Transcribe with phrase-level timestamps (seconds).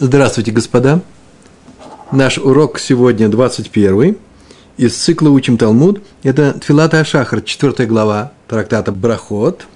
[0.00, 1.00] Здравствуйте, господа.
[2.12, 4.16] Наш урок сегодня 21
[4.76, 6.00] из цикла «Учим Талмуд».
[6.22, 9.66] Это Тфилата Ашахар, 4 глава трактата Брахот.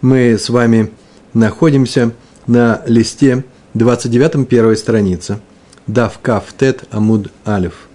[0.00, 0.90] Мы с вами
[1.32, 2.10] находимся
[2.48, 3.44] на листе
[3.74, 5.38] 29 первой страницы.
[5.86, 7.86] Дав Каф Тет Амуд Алиф.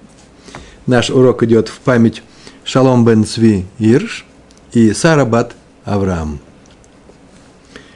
[0.88, 2.24] Наш урок идет в память
[2.64, 4.26] Шалом бен Цви Ирш
[4.72, 5.54] и Сарабат
[5.84, 6.40] Авраам.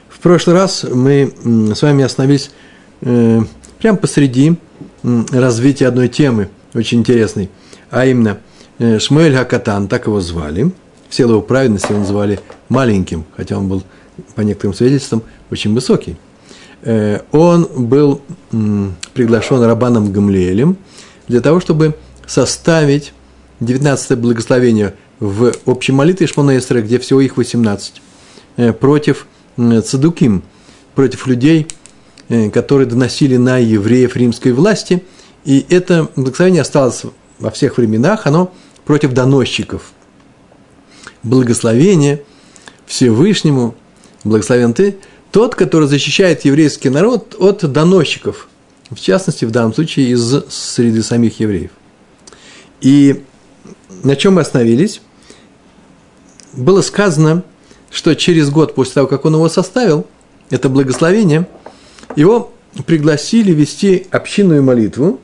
[0.09, 1.33] В прошлый раз мы
[1.73, 2.51] с вами остановились
[2.99, 3.43] э,
[3.80, 4.56] прямо посреди
[5.04, 7.50] развития одной темы, очень интересной,
[7.89, 8.39] а именно
[8.79, 10.71] э, Шмуэль Хакатан, так его звали,
[11.10, 12.39] в силу его праведности его называли
[12.70, 13.84] маленьким, хотя он был,
[14.36, 16.18] по некоторым свидетельствам, очень высокий.
[16.82, 18.21] Э, он был
[19.14, 20.78] приглашен Рабаном Гамлиэлем
[21.28, 23.14] для того, чтобы составить
[23.59, 28.01] 19 благословение в общей молитве Шмона где всего их 18,
[28.57, 30.43] э, против Цадуким,
[30.93, 31.68] против людей,
[32.27, 35.03] которые доносили на евреев римской власти,
[35.45, 37.03] и это благословение осталось
[37.39, 38.53] во всех временах, оно
[38.86, 39.92] против доносчиков.
[41.23, 42.23] Благословение
[42.86, 43.75] Всевышнему,
[44.23, 44.97] благословен ты,
[45.31, 48.50] тот, который защищает еврейский народ от доносчиков,
[48.89, 51.72] в частности, в данном случае, из среды самих евреев.
[52.81, 53.23] И
[54.03, 55.02] на чем мы остановились?
[56.53, 57.44] Было сказано,
[57.89, 60.06] что через год после того, как он его составил,
[60.50, 61.47] это благословение–
[62.18, 62.52] его
[62.88, 65.20] пригласили вести общинную молитву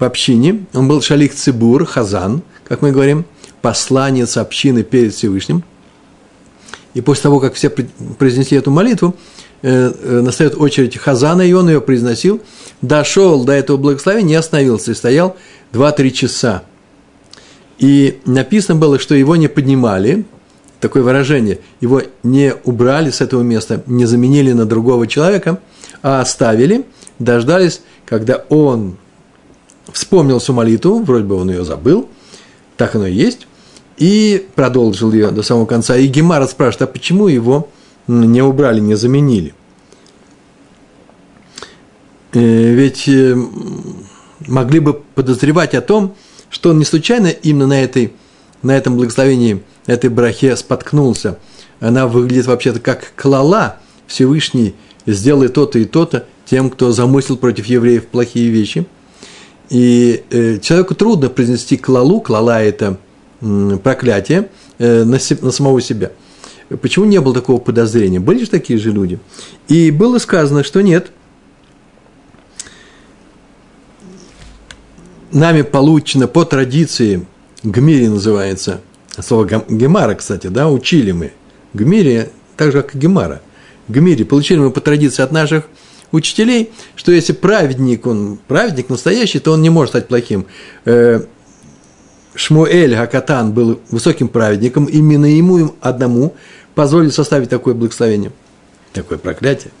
[0.00, 0.66] в общине.
[0.74, 3.24] Он был шалих цибур, хазан, как мы говорим,
[3.62, 5.62] посланец общины перед Всевышним.
[6.94, 9.14] И после того, как все произнесли эту молитву,
[9.62, 12.42] э, э, настает очередь Хазана, и он ее произносил,
[12.82, 15.36] дошел до этого благословения, не остановился, и стоял
[15.72, 16.64] 2-3 часа.
[17.78, 20.24] И написано было, что его не поднимали,
[20.80, 25.60] такое выражение, его не убрали с этого места, не заменили на другого человека–
[26.02, 26.84] а оставили,
[27.18, 28.96] дождались, когда он
[29.92, 32.08] вспомнил всю молитву, вроде бы он ее забыл,
[32.76, 33.46] так оно и есть,
[33.96, 35.96] и продолжил ее до самого конца.
[35.96, 37.68] И Гемара спрашивает, а почему его
[38.06, 39.54] не убрали, не заменили?
[42.32, 43.34] Э, ведь э,
[44.46, 46.14] могли бы подозревать о том,
[46.50, 48.12] что он не случайно именно на, этой,
[48.62, 51.38] на этом благословении, этой брахе споткнулся.
[51.80, 54.74] Она выглядит вообще-то как клала Всевышний–
[55.12, 58.86] сделай то-то и то-то тем, кто замыслил против евреев плохие вещи.
[59.70, 62.98] И э, человеку трудно произнести клалу, клала– это
[63.40, 66.12] э, проклятие, э, на, се, на самого себя.
[66.80, 68.20] Почему не было такого подозрения?
[68.20, 69.18] Были же такие же люди.
[69.68, 71.10] И было сказано, что нет.
[75.32, 77.26] Нами получено по традиции,
[77.62, 78.80] Гмири называется,
[79.22, 81.32] слово Гемара, кстати, да, учили мы.
[81.74, 83.42] Гмири, так же, как и Гемара–
[83.88, 85.64] Гмире, получили мы по традиции от наших
[86.12, 90.46] учителей, что если праведник, он праведник настоящий, то он не может стать плохим.
[90.84, 91.22] Э,
[92.34, 96.34] Шмуэль Хакатан был высоким праведником, именно ему им одному
[96.74, 98.32] позволили составить такое благословение,
[98.92, 99.72] такое проклятие.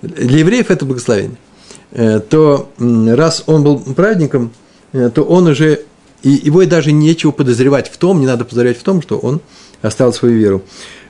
[0.00, 1.36] Для евреев это благословение.
[1.90, 4.52] Э, то раз он был праведником,
[4.92, 5.82] э, то он уже,
[6.22, 9.40] и его даже нечего подозревать в том, не надо подозревать в том, что он
[9.82, 10.62] оставил свою веру.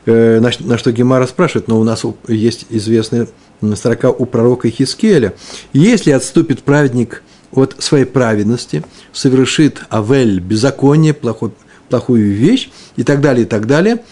[0.06, 3.26] Э, на, на что Гемара спрашивает, но у нас есть известная
[3.74, 5.34] строка у пророка Хискеля.
[5.72, 7.22] Если отступит праведник
[7.52, 11.52] от своей праведности, совершит авель, беззаконие, плохой,
[11.88, 14.04] плохую вещь и так далее, и так далее,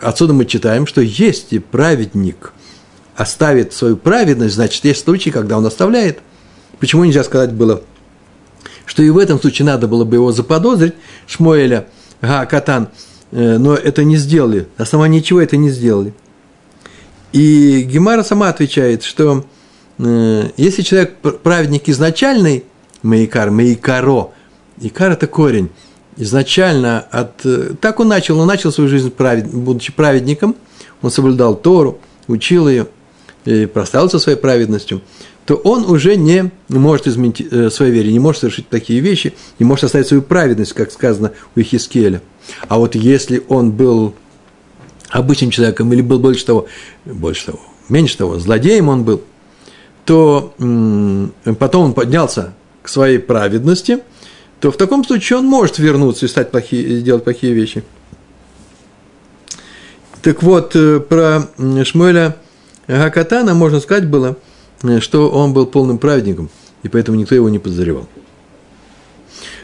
[0.00, 2.52] отсюда мы читаем, что если праведник
[3.16, 6.20] оставит свою праведность, значит, есть случаи, когда он оставляет.
[6.78, 7.82] Почему нельзя сказать было,
[8.86, 10.94] что и в этом случае надо было бы его заподозрить,
[11.26, 11.86] Шмуэля
[12.20, 12.88] Га Катан–
[13.34, 14.68] но это не сделали.
[14.78, 16.14] На основании чего это не сделали?
[17.32, 19.44] И Гемара сама отвечает, что
[19.98, 22.64] э, если человек праведник изначальный,
[23.02, 24.30] Маикар, Маикаро,
[24.80, 25.70] Икар– это корень,
[26.16, 27.44] изначально от...
[27.44, 30.54] Э, так он начал, он начал свою жизнь, правед, будучи праведником,
[31.02, 32.86] он соблюдал Тору, учил ее,
[33.44, 35.02] и прославился своей праведностью,
[35.46, 39.66] то он уже не может изменить э, свою веру, не может совершить такие вещи, не
[39.66, 42.22] может оставить свою праведность, как сказано у Ихискеля–
[42.68, 44.14] а вот если он был
[45.10, 46.66] обычным человеком или был больше того,
[47.04, 49.22] больше того, меньше того, злодеем он был,
[50.04, 50.54] то
[51.58, 54.00] потом он поднялся к своей праведности,
[54.60, 57.82] то в таком случае он может вернуться и стать плохие, делать плохие вещи.
[60.22, 61.48] Так вот, э, про
[61.84, 62.36] Шмуэля
[62.86, 64.36] Гакатана можно сказать было,
[65.00, 66.50] что он был полным праведником,
[66.82, 68.08] и поэтому никто его не подозревал.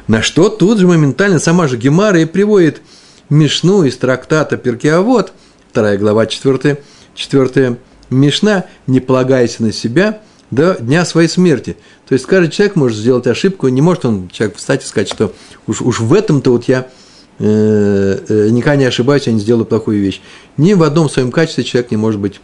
[0.07, 2.83] На что тут же моментально сама же Гемара и приводит
[3.29, 5.33] Мишну из трактата Перкеавод,
[5.71, 6.79] вторая глава, четвертая,
[7.15, 7.79] четвертая
[8.09, 10.21] Мишна, не полагайся на себя,
[10.51, 11.77] до дня своей смерти.
[12.09, 15.33] То есть каждый человек может сделать ошибку, не может он человек встать и сказать, что
[15.67, 16.89] уж, уж в этом-то вот я
[17.39, 20.21] э, э, никогда не ошибаюсь, я не сделаю плохую вещь.
[20.57, 22.41] Ни в одном своем качестве человек не может быть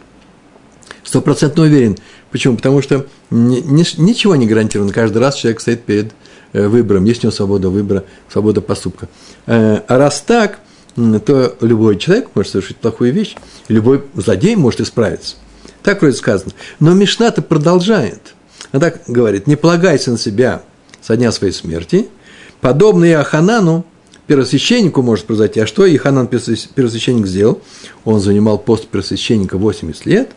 [1.03, 1.97] стопроцентно уверен.
[2.31, 2.57] Почему?
[2.57, 4.93] Потому что ни, ни, ничего не гарантировано.
[4.93, 6.11] Каждый раз человек стоит перед
[6.53, 7.05] э, выбором.
[7.05, 9.07] Есть у него свобода выбора, свобода поступка.
[9.45, 10.59] Э, а раз так,
[10.95, 13.35] то любой человек может совершить плохую вещь,
[13.67, 15.35] любой злодей может исправиться.
[15.83, 16.51] Так вроде сказано.
[16.79, 18.33] Но Мишната продолжает.
[18.71, 20.63] Она так говорит, не полагайся на себя
[21.01, 22.07] со дня своей смерти.
[22.59, 23.85] Подобно Иоханану,
[24.25, 25.59] первосвященнику может произойти.
[25.59, 27.61] А что Иоханан первосвященник сделал?
[28.03, 30.31] Он занимал пост первосвященника 80 лет,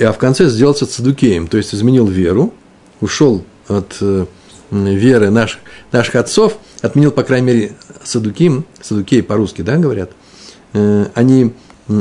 [0.00, 2.52] а в конце сделался цадукеем, то есть изменил веру,
[3.00, 4.26] ушел от э,
[4.70, 5.60] веры наших,
[5.92, 10.10] наших отцов, отменил, по крайней мере, садуким, садукей по-русски, да, говорят,
[10.72, 11.52] э, они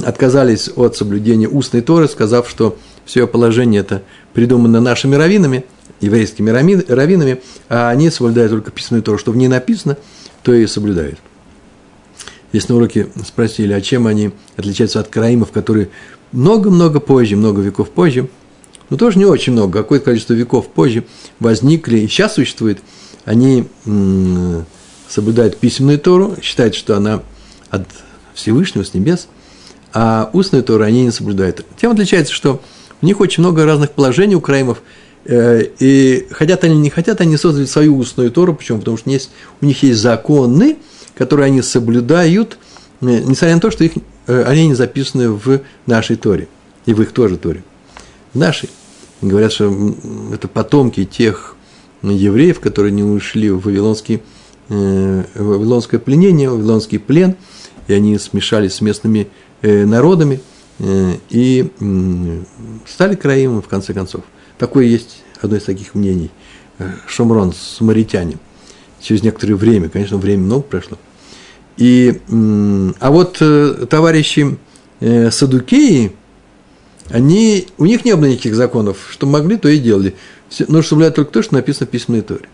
[0.05, 4.01] отказались от соблюдения устной Торы, сказав, что все положение это
[4.33, 5.65] придумано нашими раввинами,
[5.99, 9.97] еврейскими раввинами, а они соблюдают только письменную Тору, что в ней написано,
[10.41, 11.19] то и соблюдают.
[12.51, 15.89] Если на уроке спросили, а чем они отличаются от караимов, которые
[16.33, 18.27] много-много позже, много веков позже,
[18.89, 21.05] ну тоже не очень много, какое-то количество веков позже
[21.39, 22.79] возникли и сейчас существует,
[23.25, 23.67] они
[25.09, 27.21] соблюдают письменную Тору, считают, что она
[27.69, 27.87] от
[28.33, 29.27] Всевышнего, с небес,
[29.93, 31.65] а устную Тору они не соблюдают.
[31.79, 32.61] Тем отличается, что
[33.01, 34.81] у них очень много разных положений у краимов,
[35.25, 38.79] э, и хотят они не хотят, они создали свою устную Тору, почему?
[38.79, 39.29] Потому что есть,
[39.61, 40.77] у них есть законы,
[41.15, 42.57] которые они соблюдают,
[43.01, 43.93] несмотря на то, что их,
[44.27, 46.47] они не записаны в нашей Торе,
[46.85, 47.63] и в их тоже Торе.
[48.33, 48.69] В нашей.
[49.21, 49.95] Говорят, что
[50.33, 51.55] это потомки тех
[52.01, 54.21] евреев, которые не ушли в Вавилонский,
[54.67, 57.35] в Вавилонское пленение, Вавилонский плен,
[57.87, 59.29] и они смешались с местными
[59.63, 60.41] Э, народами
[60.79, 61.71] э, и
[62.85, 64.25] стали краимом в конце концов.
[64.57, 66.31] Такое есть одно из таких мнений.
[66.79, 68.39] Э, Шомрон, самаритяне.
[68.99, 70.97] Через некоторое время, конечно, время много прошло.
[71.77, 72.21] И,
[72.99, 73.41] а вот
[73.89, 74.57] товарищи
[74.99, 76.11] Садукеи,
[77.09, 80.15] они, у них не было никаких законов, что могли, то и делали.
[80.59, 82.47] Нужно соблюдать только то, что написано в письменной Торе.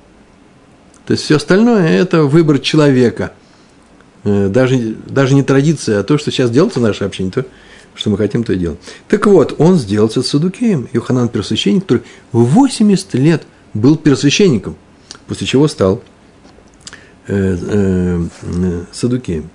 [1.06, 3.33] То есть все остальное– это выбор человека–
[4.24, 7.45] Э, даже, даже не традиция, а то, что сейчас делается в нашей общине, то,
[7.95, 8.77] что мы хотим, то и делаем.
[9.07, 13.44] Так вот, он сделался Садукеем, Йоханан первосвященник, который 80 лет
[13.74, 14.75] был первосвященником,
[15.27, 16.01] после чего стал
[17.30, 19.50] э, э, э, Садукеем.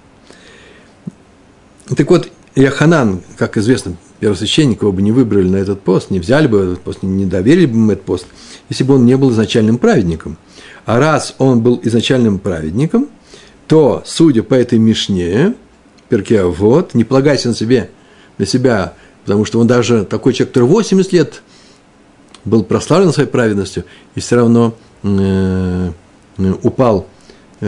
[1.97, 6.47] Так вот, Яханан, как известно, первосвященник его бы не выбрали на этот пост, не взяли
[6.47, 8.27] бы этот пост, не доверили бы ему этот пост,
[8.71, 10.39] если бы он не был изначальным праведником.
[10.87, 13.09] А раз он был изначальным праведником–
[13.67, 15.55] то, судя по этой Мишне,
[16.09, 17.91] перке вот, не полагайся на себе,
[18.39, 18.95] на себя,
[19.25, 21.43] потому что он даже такой человек, который 80 лет
[22.45, 23.85] был прославлен своей праведностью,
[24.15, 25.91] и все равно э,
[26.63, 27.07] упал,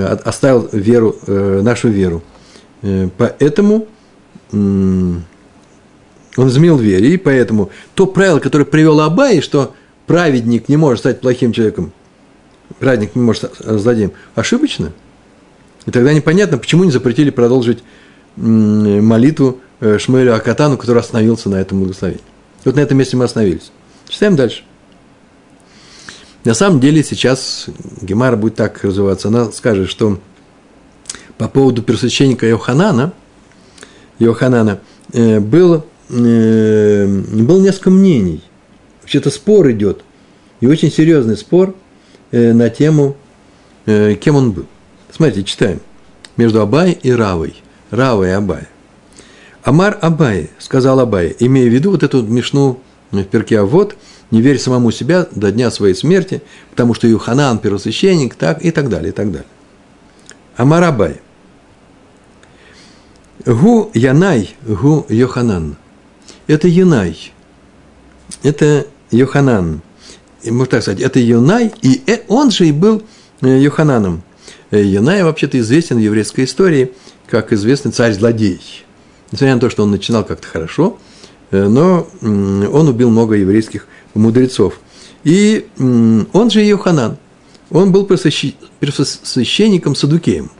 [0.04, 2.22] оставил веру, э, нашу веру.
[2.82, 3.86] Э, поэтому
[4.52, 9.74] э, он изменил вере, и поэтому то правило, которое привел Абай, что
[10.06, 11.92] праведник не может стать плохим человеком,
[12.78, 14.92] праведник не может стать злодеем, ошибочно–
[15.86, 17.82] и тогда непонятно, почему не запретили продолжить
[18.36, 22.22] молитву э, Шмуэлю Акатану, который остановился на этом благословении.
[22.64, 23.70] Вот на этом месте мы остановились.
[24.08, 24.64] Читаем дальше.
[26.46, 27.66] На самом деле сейчас
[28.00, 29.26] Гемара будет так развиваться.
[29.26, 30.20] Она скажет, что
[31.38, 33.12] по поводу первосвященника Йоханана,
[34.20, 34.78] Йоханана
[35.12, 38.44] э, был, э, было несколько мнений.
[39.02, 40.02] Вообще-то спор идет.
[40.60, 41.74] И очень серьезный спор
[42.30, 43.16] на тему,
[43.84, 44.66] кем он был.
[45.12, 45.80] Смотрите, читаем.
[46.36, 47.56] Между Абай и Равой.
[47.90, 48.68] Рава и Абай.
[49.64, 53.96] אמר אביי, сказал Абай, имея в виду вот эту мишну в Пиркей Авот,
[54.30, 58.88] не верь самому себе до дня своей смерти, потому что Йоханан, первосвященник, так и так
[58.88, 59.48] далее, и так далее.
[60.56, 61.20] אמר אביי.
[63.44, 65.76] הוא ינאי, הוא יוחנן.
[66.46, 67.32] Это Янай.
[68.42, 69.82] Это Йоханан.
[70.44, 73.02] Можно так сказать, это Юнай, и э, он же и был
[73.40, 74.22] э, Йохананом.
[74.70, 76.92] Э, Яная вообще-то известен в еврейской истории
[77.26, 78.60] как известный царь-злодей.
[79.32, 81.05] Несмотря на то, что он начинал как-то хорошо, э,
[81.50, 84.80] но он убил много еврейских мудрецов.
[85.24, 87.18] И он же Йоханан.
[87.70, 90.50] Он был первосвященником Садукеем.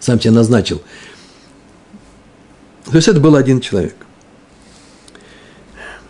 [0.00, 0.82] Сам себя назначил.
[2.84, 3.96] То есть это был один человек.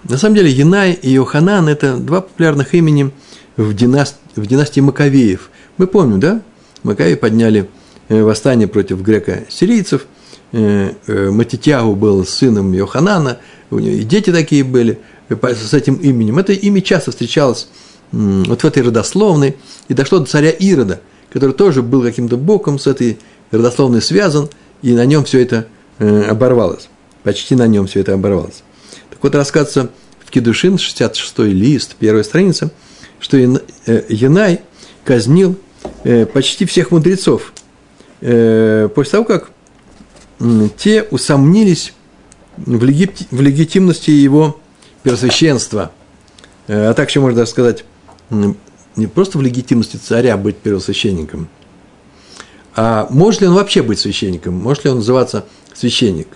[0.05, 3.11] На самом деле Янай и Йоханан– это два популярных имени
[3.57, 5.51] в династии, в династии Маковеев.
[5.79, 6.43] Мы помним, да?
[6.83, 7.71] Макави подняли
[8.09, 10.07] э, восстание против греко-сирийцев.
[10.53, 13.39] Э, э, Матитягу был сыном Йоханана,
[13.75, 14.99] у него и дети такие были.
[15.29, 16.39] с этим именем.
[16.39, 17.69] Это имя часто встречалось
[18.13, 19.57] вот в этой родословной
[19.89, 21.01] и дошло до царя Ирода,
[21.33, 23.19] который тоже был каким-то боком с этой
[23.51, 24.49] родословной связан,
[24.83, 25.67] и на нем все это
[25.99, 26.89] э, оборвалось.
[27.23, 28.63] Почти на нем все это оборвалось.
[29.11, 29.91] Так вот, рассказывается
[30.25, 32.71] в Кедушин, 66 лист, первая страница,
[33.19, 34.61] что Янай
[35.05, 35.57] казнил
[36.33, 37.53] почти всех мудрецов–
[38.27, 39.51] Э, после того, как
[40.79, 41.93] те усомнились
[42.57, 44.61] в, легити, в легитимности его
[45.03, 45.93] первосвященства,
[46.67, 47.85] э, а также можно даже сказать,
[48.31, 51.49] не просто в легитимности царя быть первосвященником,
[52.77, 56.29] а может ли он вообще быть священником, может ли он называться священник.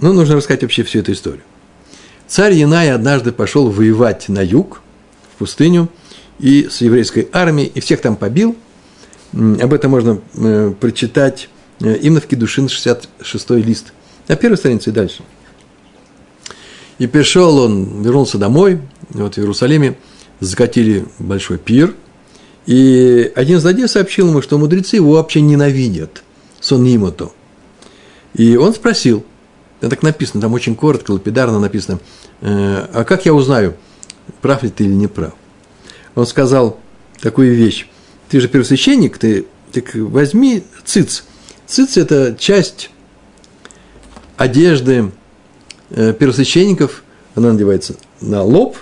[0.00, 1.42] Ну, нужно рассказать вообще всю эту историю.
[2.26, 4.82] Царь Янай однажды пошел воевать на юг,
[5.34, 5.88] в пустыню,
[6.38, 8.56] и с еврейской армией, и всех там побил–
[9.32, 11.48] об этом можно э, прочитать
[11.80, 13.92] э, именно в Кедушин 66 лист.
[14.28, 15.22] На первой странице и дальше.
[16.98, 18.80] И пришел он, вернулся домой,
[19.10, 19.96] вот в Иерусалиме,
[20.40, 21.94] закатили большой пир,
[22.66, 26.24] и один злодей сообщил ему, что мудрецы его вообще ненавидят,
[26.60, 27.30] сон Нимото.
[28.34, 29.24] И он спросил,
[29.80, 32.00] это так написано, там очень коротко, лапидарно написано,
[32.40, 33.76] «Э, а как я узнаю,
[34.40, 35.34] прав ли ты или не прав?
[36.14, 36.80] Он сказал
[37.20, 37.86] такую вещь,
[38.28, 41.24] ты же первосвященник, ты так возьми циц.
[41.66, 42.90] Циц– это часть
[44.36, 45.10] одежды
[45.90, 47.02] э, первосвященников,
[47.34, 48.76] она надевается на лоб,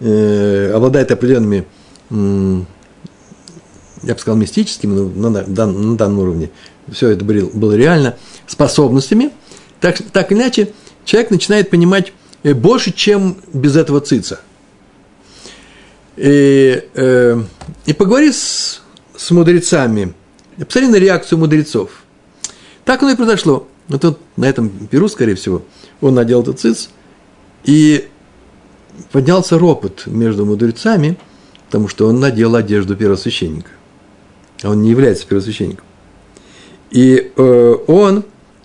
[0.00, 1.64] э, обладает определенными,
[2.10, 6.50] я бы сказал, мистическими, но на, данном уровне
[6.92, 9.30] все это было, реально, способностями.
[9.80, 10.72] Так, так иначе,
[11.04, 14.40] человек начинает понимать э, больше, чем без этого цица.
[16.16, 16.80] И,
[17.86, 18.84] и поговори с
[19.16, 20.14] с мудрецами.
[20.56, 21.90] Посмотри на реакцию мудрецов.
[22.84, 23.68] Так оно и произошло.
[23.88, 25.62] Вот тут на этом перу, скорее всего,
[26.00, 26.90] он надел этот циц,
[27.64, 28.08] и
[29.12, 31.18] поднялся ропот между мудрецами,
[31.66, 33.70] потому что он надел одежду первосвященника.
[34.62, 35.84] А он не является первосвященником.
[36.90, 38.24] И э, он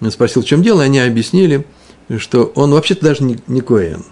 [0.10, 1.66] спросил, в чем дело, и они объяснили,
[2.18, 4.04] что он вообще-то даже не, не Коэн.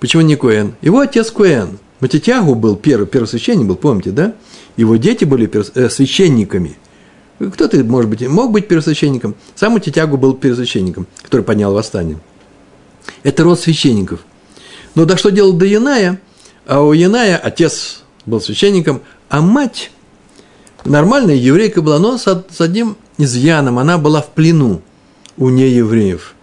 [0.00, 0.74] Почему не Коэн?
[0.80, 1.78] Его отец Коэн.
[2.00, 4.34] Матитягу был первый, первосвященник был, помните, да?
[4.76, 6.76] его дети были э, священниками.
[7.38, 9.36] Кто-то, может быть, мог быть первосвященником.
[9.54, 12.18] Сам Титягу был первосвященником, который поднял восстание.
[13.22, 14.20] Это род священников.
[14.94, 16.20] Но да что делал до Яная?
[16.66, 19.90] А у Яная отец был священником, а мать
[20.84, 23.78] нормальная еврейка была, но с одним изъяном.
[23.78, 24.82] Она была в плену
[25.36, 26.34] у неевреев.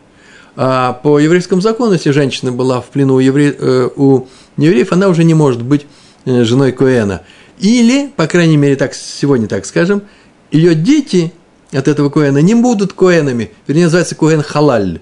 [0.56, 3.56] А по еврейскому закону, если женщина была в плену у, евре...
[3.60, 5.86] Э, у неевреев, она уже не может быть
[6.24, 7.24] э, женой Коэна.
[7.60, 10.04] Или, по крайней мере, так сегодня так скажем,
[10.52, 11.34] ее дети
[11.72, 15.02] от этого коэна не будут коэнами, вернее, называется коэн халаль,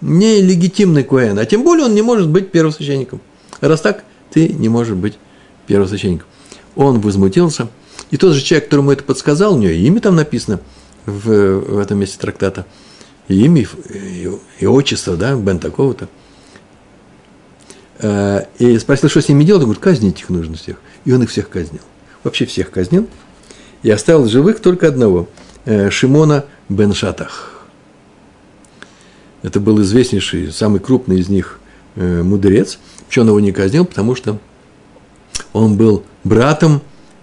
[0.00, 3.20] не легитимный коэн, а тем более он не может быть первосвященником.
[3.60, 5.18] Раз так, ты не можешь быть
[5.66, 6.26] первосвященником.
[6.76, 7.68] Он возмутился,
[8.10, 10.60] и тот же человек, которому это подсказал, у него имя там написано
[11.06, 12.66] в, в этом месте трактата,
[13.28, 16.08] и имя, и, и отчество, да, Бен такого-то.
[17.98, 21.22] Э, и спросил, что с ними делать, он говорит, казнить их нужно всех и он
[21.22, 21.82] их всех казнил.
[22.24, 23.08] Вообще всех казнил.
[23.82, 25.28] И оставил живых только одного
[25.64, 27.64] э,– Шимона бен Шатах.
[29.42, 31.60] Это был известнейший, самый крупный из них
[31.96, 32.78] э, мудрец.
[33.06, 33.86] Почему он его не казнил?
[33.86, 34.38] Потому что
[35.54, 36.82] он был братом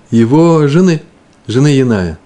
[0.09, 1.03] его жены,
[1.45, 2.17] жены Яная.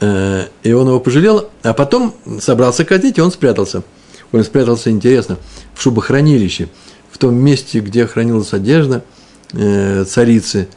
[0.00, 3.84] Э, и он его пожалел, а потом собрался казнить, и он спрятался.
[4.32, 5.38] Он спрятался, интересно,
[5.74, 6.68] в шубохранилище,
[7.12, 9.04] в том месте, где хранилась одежда–
[9.52, 10.68] царицы,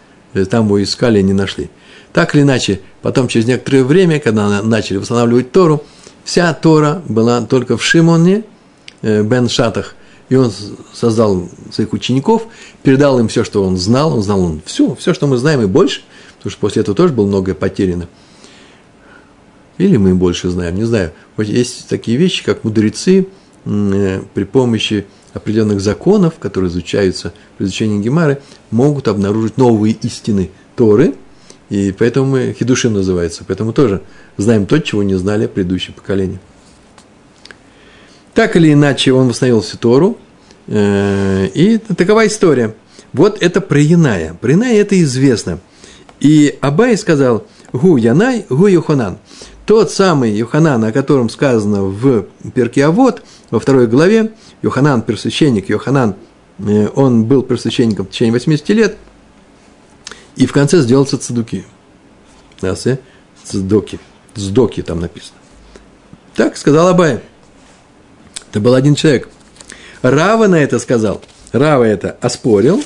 [0.49, 1.69] там его искали и не нашли.
[2.13, 5.83] Так или иначе, потом через некоторое время, когда начали восстанавливать Тору,
[6.23, 8.43] вся Тора была только в Шимоне,
[9.01, 9.95] э, Бен Шатах,
[10.29, 10.51] и он
[10.93, 12.47] создал своих учеников,
[12.83, 15.65] передал им все, что он знал, он знал он все, все, что мы знаем и
[15.65, 16.01] больше,
[16.37, 18.07] потому что после этого тоже было многое потеряно.
[19.77, 21.13] Или мы больше знаем, не знаю.
[21.37, 23.27] Вот есть такие вещи, как мудрецы
[23.65, 31.15] э, при помощи определенных законов, которые изучаются при изучении Гемары, могут обнаружить новые истины Торы,
[31.69, 34.01] и поэтому мы Хидушим называется, поэтому тоже
[34.37, 36.39] знаем то, чего не знали предыдущие поколения.
[38.33, 40.17] Так или иначе, он восстановил всю Тору,
[40.67, 42.73] э, и такова история.
[43.13, 44.33] Вот это про Яная.
[44.33, 45.59] Про Яная это известно.
[46.19, 49.17] И Абай сказал, гу Янай, гу Йоханан.
[49.65, 53.21] Тот самый Йоханан, о котором сказано в Перкиавод,
[53.51, 56.15] во второй главе, Йоханан, первосвященник, Йоханан,
[56.59, 58.97] э, он был первосвященником в течение 80 лет,
[60.35, 61.65] и в конце сделался цадуки.
[62.61, 62.99] Насе,
[63.43, 63.99] цдоки,
[64.35, 65.37] цдоки там написано.
[66.35, 67.21] Так сказал Абай.
[68.49, 69.29] Это был один человек.
[70.01, 71.21] Рава на это сказал.
[71.51, 72.83] Рава это оспорил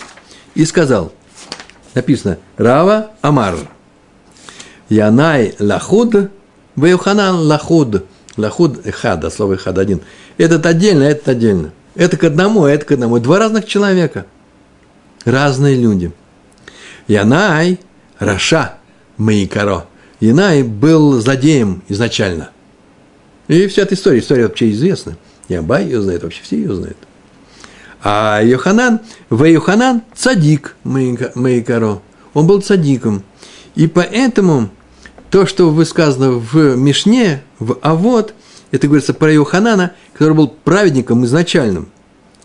[0.56, 1.14] и сказал.
[1.94, 3.56] Написано רבא אמר.
[4.90, 6.32] ינאי לחוד,
[6.76, 8.06] ויוחנן לחוד.
[8.36, 10.02] לחוד חדא, слово חד один.
[10.38, 11.72] Этот отдельно, этот отдельно.
[11.96, 13.20] Это к одному, а это к одному.
[13.20, 14.26] Два разных человека.
[15.26, 16.12] Разные люди.
[17.08, 17.80] ינאי
[18.20, 18.76] רשע
[19.18, 19.86] מעיקרו.
[20.20, 22.52] Янай был злодеем изначально.
[23.48, 25.18] И вся эта история, история вообще известна.
[25.50, 26.98] И ее знает, вообще все ее знают.
[28.04, 32.02] А Йоханан, В Йоханан цадик Маикаро.
[32.34, 33.24] Он был цадиком.
[33.76, 34.70] И поэтому
[35.30, 38.34] то, что высказано в Мишне, в Авод,
[38.72, 41.90] это говорится про Йоханана, который был праведником изначальным.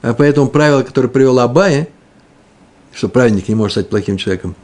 [0.02, 1.88] А поэтому правило, которое привел Абая,
[2.92, 4.54] что праведник не может стать плохим человеком,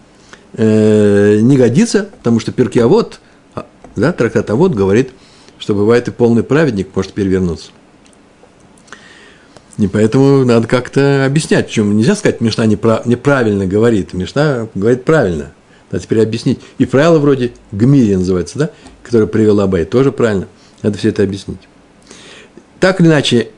[0.55, 3.21] э, не годится, потому что Перки Авод,
[3.55, 3.67] а,
[3.97, 5.11] да, трактат Авод говорит,
[5.59, 7.71] что бывает и полный праведник может перевернуться.
[9.79, 14.15] И поэтому надо как-то объяснять, почему нельзя сказать, Мишна неправильно говорит.
[14.15, 15.53] Мишна говорит правильно.
[15.91, 16.61] Надо теперь объяснить.
[16.79, 18.71] И правило вроде Гмири называется, да,
[19.03, 20.47] которое привел Абай, тоже правильно.
[20.83, 21.61] Надо все это объяснить.
[22.79, 23.49] Так или иначе,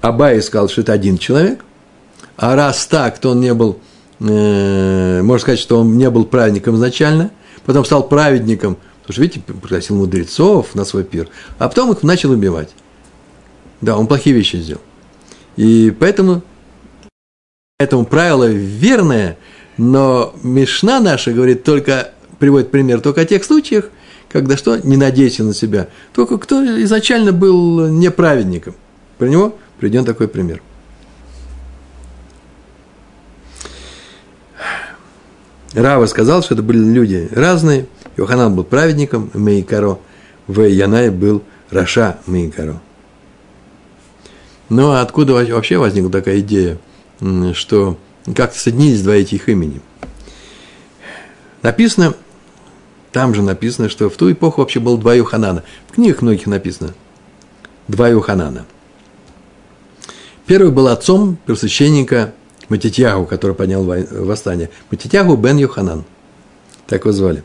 [0.00, 1.64] Абай сказал, что это один человек,
[2.36, 3.78] а раз так, то он не был,
[4.20, 7.30] э, можно сказать, что он не был праведником изначально,
[7.64, 11.28] потом стал праведником, потому что, видите, пригласил мудрецов на свой пир,
[11.58, 12.70] а потом их начал убивать.
[13.80, 14.82] Да, он плохие вещи сделал.
[15.56, 16.42] И поэтому,
[17.78, 19.38] поэтому правило верное,
[19.78, 23.90] но Мишна наша говорит только, приводит пример только о тех случаях,
[24.30, 24.76] когда что?
[24.78, 25.88] Не надейся на себя.
[26.12, 28.74] Только кто изначально был неправедником.
[29.18, 30.60] Про него приведен такой пример.
[35.76, 37.86] Рава сказал, что это были люди разные.
[38.16, 39.98] Йоханан был праведником, Мейкаро.
[40.46, 42.80] В Янай был Раша Мейкаро.
[44.70, 46.78] Ну, а откуда вообще возникла такая идея,
[47.52, 47.98] что
[48.34, 49.82] как-то соединились два этих имени?
[51.60, 52.14] Написано,
[53.12, 55.62] там же написано, что в ту эпоху вообще было два Юханана.
[55.88, 56.94] В книгах многих написано
[57.86, 58.64] два Юханана.
[60.46, 62.32] Первый был отцом первосвященника
[62.68, 64.70] Матитягу, который поднял восстание.
[64.90, 66.04] Матитягу бен Юханан.
[66.86, 67.44] Так его звали.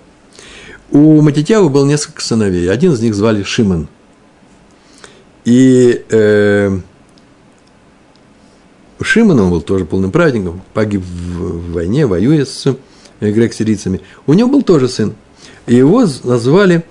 [0.92, 2.70] У Матитягу было несколько сыновей.
[2.70, 3.88] Один из них звали Шимон.
[5.46, 6.80] И э,
[9.02, 14.02] Шимон, он был тоже полным праведником, погиб в войне, воюя с э, грек-сирийцами.
[14.28, 15.16] У него был тоже сын.
[15.66, 16.84] И его назвали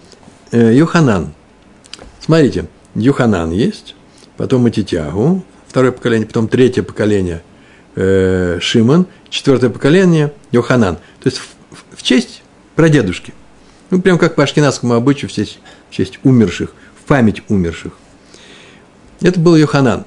[0.51, 1.35] э, Йоханан.
[2.21, 3.95] Смотрите, Йоханан есть,
[4.37, 7.43] потом Матитягу, второе поколение, потом третье поколение
[7.97, 10.97] э, Шимон, четвертое поколение Йоханан.
[10.97, 12.43] То есть в, в честь
[12.77, 13.35] прадедушки.
[13.91, 15.59] Ну, прям как по ашкенадскому обычаю, в честь,
[15.91, 16.73] в честь умерших,
[17.03, 17.93] в память умерших.
[19.21, 20.05] Это был Йоханан.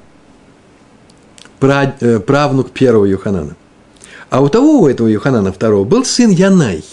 [1.64, 3.56] Э, правнук первого Юханана.
[4.30, 6.84] А у того, у этого Юханана второго, был сын Янай,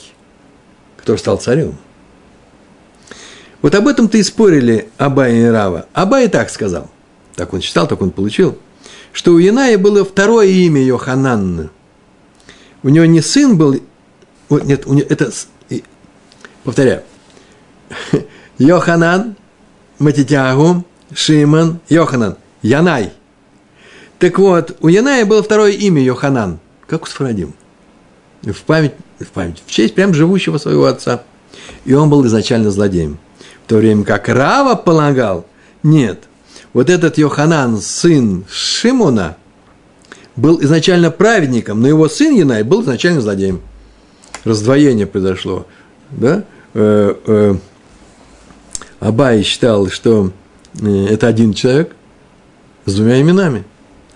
[0.97, 1.77] который стал царем.
[3.63, 5.87] Вот об этом-то и спорили Абай и Рава.
[5.93, 6.89] Абай и так сказал,
[7.35, 8.59] так он читал, так он получил,
[9.13, 11.71] что у Яная было второе имя Йоханан.
[12.83, 13.77] У него не сын был,
[14.51, 15.31] нет, у него, это,
[16.65, 17.03] повторяю,
[18.59, 19.37] Йоханан,
[19.99, 23.13] Матитягу, Шиман, Йоханан, Янай–
[24.21, 27.55] так вот, у Яная было второе имя Йоханан, как у Сфарадим.
[28.43, 31.23] В память, в память, в честь прям живущего своего отца.
[31.87, 33.19] И он был изначально злодеем.
[33.65, 35.47] В то время как Рава полагал,
[35.83, 36.25] нет,
[36.73, 39.37] вот этот Йоханан, сын Шимона,
[40.37, 43.61] был изначально праведником, но его сын Янай был изначально злодеем.
[44.45, 45.67] Раздвоение произошло.
[46.11, 46.45] Да?
[46.75, 47.55] Э, э,
[49.01, 50.33] Абай считал, что
[50.81, 51.95] э, это один человек
[52.87, 53.65] с двумя именами.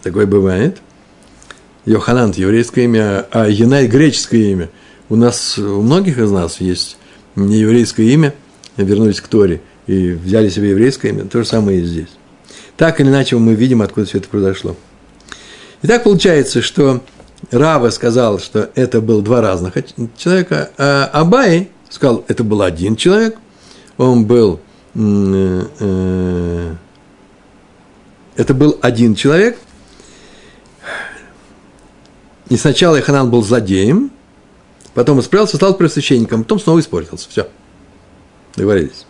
[0.03, 0.79] Такое бывает.
[1.85, 4.71] Йоханан– еврейское имя, а Янай– греческое имя.
[5.11, 6.97] У нас, у многих из нас есть
[7.37, 8.35] не еврейское имя,
[8.77, 11.25] вернулись к Торе и взяли себе еврейское имя.
[11.25, 12.09] То же самое и здесь.
[12.77, 14.77] Так или иначе мы видим, откуда все это произошло.
[15.83, 17.03] И так получается, что
[17.51, 19.75] Рава сказал, что это был два разных
[20.17, 23.37] человека, а Абай сказал, это был один человек,
[23.97, 24.61] он был,
[24.95, 26.75] э, э,
[28.37, 29.59] это был один человек,
[32.49, 34.11] и сначала Иханан был злодеем,
[34.95, 37.29] потом исправился, стал пресвященником, потом снова испортился.
[37.29, 37.49] Все.
[38.57, 39.07] Договорились.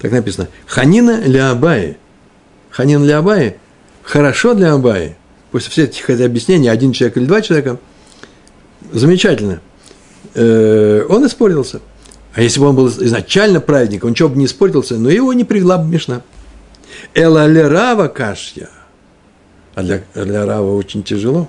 [0.00, 0.48] Так написано.
[0.66, 1.96] Ханина для Абаи.
[2.70, 3.56] Ханин для Абаи.
[4.02, 5.16] Хорошо для Абаи.
[5.50, 7.78] После всех этих объяснений, один человек или два человека,
[8.92, 9.60] замечательно.
[10.34, 11.80] Э, он испортился.
[12.34, 15.44] А если бы он был изначально праведником, он ничего бы не испортился, но его не
[15.44, 16.22] привела бы Мишна.
[17.14, 18.68] Эла лерава кашья.
[19.74, 21.48] а для, для Рава очень тяжело.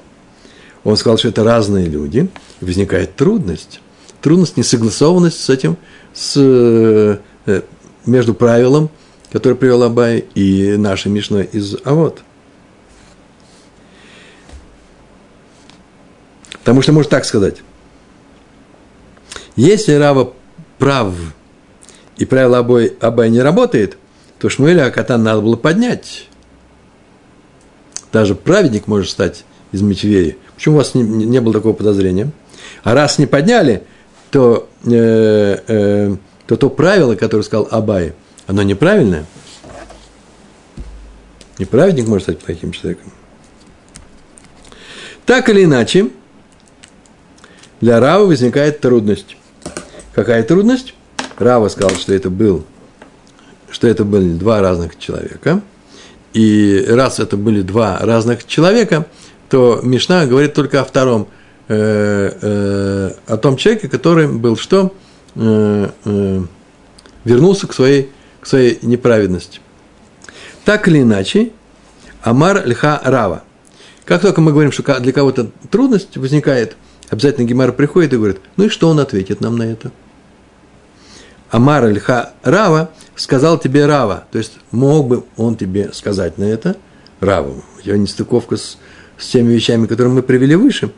[0.84, 2.30] Он сказал, что это разные люди,
[2.62, 3.82] возникает трудность.
[4.22, 5.78] Трудность, несогласованность с этим,
[6.14, 7.62] с, э,
[8.06, 8.90] между правилом,
[9.32, 12.22] которое привел Абай, и нашей Мишной из Авод.
[16.60, 17.58] Потому что можно так сказать.
[19.56, 20.34] Если Рава
[20.78, 21.13] прав,
[22.18, 23.98] и правило Абай, Абай не работает,
[24.39, 26.28] то Шмуэля Акатан надо было поднять.
[28.12, 30.38] Даже праведник может стать из Митвеи.
[30.56, 32.32] Почему у вас не, не было такого подозрения?
[32.84, 33.84] А раз не подняли,
[34.32, 36.15] то, э, э,
[36.48, 38.13] то то правило, которое сказал Абай,
[38.50, 39.26] оно неправильное.
[41.60, 43.12] И праведник может стать плохим человеком.
[45.28, 46.10] Так или иначе,
[47.80, 49.38] для Рава возникает трудность.
[50.16, 50.96] Какая трудность?
[51.38, 52.66] Рава сказал, что это был,
[53.70, 55.62] что это были два разных человека.
[56.34, 59.06] И раз это были два разных человека,
[59.50, 61.28] то Мишна говорит только о втором,
[61.68, 64.92] э, э, о том человеке, который был что?
[65.36, 65.90] Э,
[67.26, 68.10] вернулся к своей,
[68.41, 69.60] к своей неправедности.
[70.65, 71.52] Так или иначе,
[72.21, 73.43] Амар льха рава.
[74.06, 76.75] Как только мы говорим, что для кого-то трудность возникает–
[77.10, 79.91] обязательно Гемар приходит и говорит, ну и что он ответит нам на это?
[81.52, 86.78] Амар Ильха Рава сказал тебе Рава, то есть мог бы он тебе сказать на это
[87.19, 87.63] Раву.
[87.78, 88.78] У тебя нестыковка с,
[89.17, 90.91] с теми вещами, которые мы привели выше.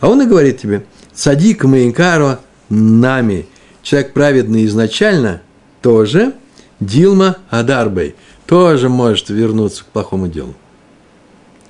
[0.00, 3.46] А он и говорит тебе, садик Маинкаро нами,
[3.82, 5.42] человек праведный изначально,
[5.82, 6.32] тоже
[6.80, 8.14] Дилма Адарбей,
[8.46, 10.54] тоже может вернуться к плохому делу.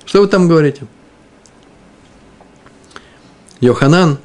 [0.05, 0.87] Что вы там говорите?
[3.59, 4.17] Йоханан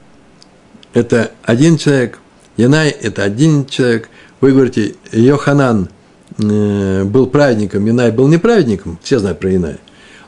[0.94, 2.18] –это один человек,
[2.57, 4.09] Янай– это один человек.
[4.40, 5.90] Вы говорите, Йоханан
[6.38, 9.79] э, был праведником, Янай был неправедником, все знают про Яная.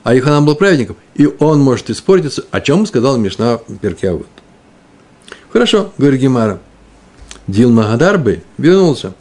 [0.02, 4.26] А Йоханан был праведником, и он может испортиться, о чем сказал Мишна Перкиавод.
[5.50, 6.60] Хорошо, говорит Гемара.
[7.46, 9.14] Дил Магадарбы вернулся.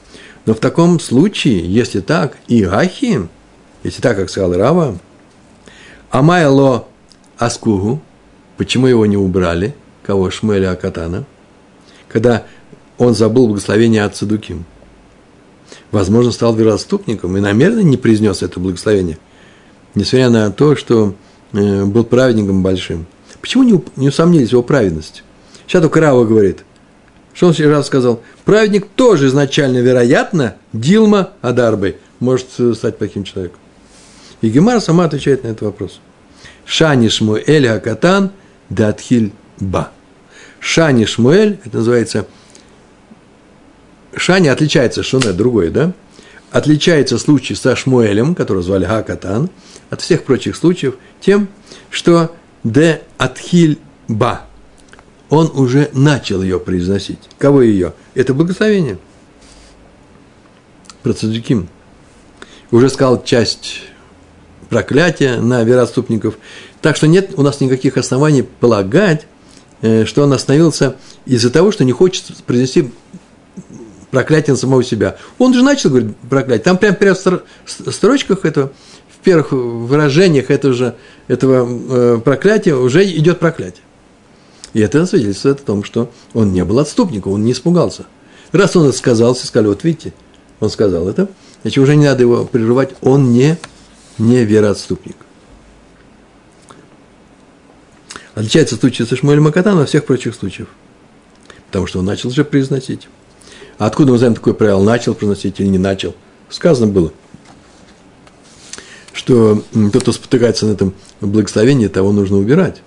[0.47, 3.27] Но в таком случае, если так, и Ахи,
[3.83, 4.97] если так, как сказал Рава,
[6.09, 6.87] Амайло
[7.37, 8.01] Аскугу,
[8.57, 9.75] Почему его не убрали?
[10.03, 10.29] Кого?
[10.31, 11.25] Шмеля Акатана.
[12.09, 12.45] Когда
[12.97, 14.65] он забыл благословение от Садуким.
[15.91, 19.19] Возможно, стал вероотступником и намеренно не произнес это благословение.
[19.93, 21.13] Несмотря на то, что
[21.53, 23.05] э, был праведником большим.
[23.41, 25.21] Почему не, не усомнились в его праведности?
[25.67, 26.63] Сейчас только Рава говорит.
[27.37, 28.23] Что он сейчас сказал?
[28.45, 33.59] Праведник тоже изначально, вероятно, Дилма Адарбой может э, стать плохим человеком.
[34.41, 35.99] И Гемар сама отвечает на этот вопрос.
[36.65, 38.31] Шани Шмуэль Акатан–
[38.69, 39.91] Датхиль Ба.
[40.59, 42.25] Шани Шмуэль, это называется,
[44.15, 45.93] Шани отличается, что это другое, да?
[46.49, 49.51] Отличается случай со Шмуэлем, который звали Хакатан,
[49.91, 51.49] от всех прочих случаев тем,
[51.91, 54.47] что Де Атхиль Ба.
[55.29, 57.19] Он уже начал ее произносить.
[57.37, 57.93] Кого ее?
[58.15, 58.97] Это благословение.
[61.03, 61.67] Про Цадиким.
[62.71, 63.81] Уже сказал часть
[64.69, 66.37] проклятия на вероотступников.
[66.81, 69.25] Так что нет у нас никаких оснований полагать,
[69.81, 72.91] э, что он остановился из-за того, что не хочет произнести
[74.11, 75.17] проклятие на самого себя.
[75.37, 76.63] Он же начал говорить проклятие.
[76.63, 78.71] Там прямо в строчках этого,
[79.09, 80.95] в первых выражениях этого, же,
[81.27, 83.83] этого э, проклятия уже идет проклятие.
[84.73, 88.05] И это свидетельствует о том, что он не был отступником, он не испугался.
[88.51, 90.13] Раз он это сказал, все сказали, вот видите,
[90.59, 91.29] он сказал это,
[91.61, 93.57] значит, уже не надо его прерывать, он не,
[94.17, 95.17] не вероотступник.
[98.35, 100.67] Отличается случай со Шмуэлем Акатаном от всех прочих случаев.
[101.67, 103.07] Потому что он начал же произносить.
[103.79, 104.83] А откуда мы знаем такое правило?
[104.83, 106.15] Начал произносить или не начал?
[106.49, 107.11] Сказано было,
[109.11, 112.83] что тот, кто спотыкается на этом благословении, того нужно убирать.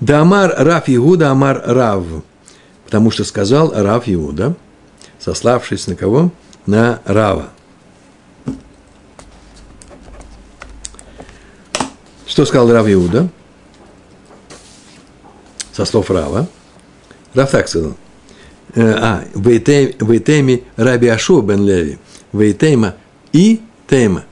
[0.00, 2.04] Да Амар Раф Иуда Амар Рав.
[2.84, 4.56] Потому что сказал Раф Иуда,
[5.18, 6.30] сославшись на кого?
[6.66, 7.50] На Рава.
[12.26, 13.28] Что сказал Рав Иуда?
[15.74, 16.46] со слов Рава.
[17.34, 17.94] Рав так сказал.
[18.74, 21.98] Э, а, Вейтеми Раби Ашу бен Леви.
[22.32, 22.94] Вейтейма
[23.32, 24.24] и Тейма.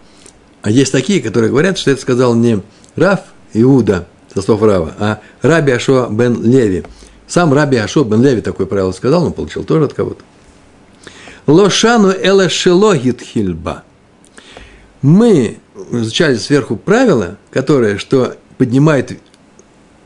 [0.63, 2.63] А есть такие, которые говорят, что это сказал не
[2.97, 3.21] Рав
[3.55, 6.85] Иуда, со слов Рава, а Раби Ашо бен Леви.
[7.27, 10.23] Сам Раби Ашо бен Леви такое правило сказал, но получил тоже от кого-то.
[11.47, 13.83] Лошану эла шелогит хильба.
[15.03, 15.59] Мы
[15.91, 19.19] изучали сверху правило, которое, что поднимает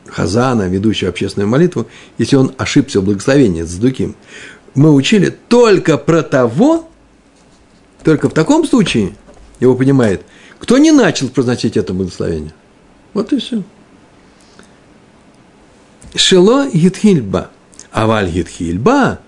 [0.07, 1.87] Хазана, ведущего общественную молитву,
[2.17, 4.15] если он ошибся в благословении с Дуким,
[4.73, 6.89] мы учили только про того,
[8.03, 9.15] только в таком случае
[9.59, 10.23] его понимает,
[10.59, 12.53] кто не начал произносить это благословение.
[13.13, 13.63] Вот и все.
[16.15, 17.51] Шело гитхильба.
[17.91, 19.19] Аваль гитхильба.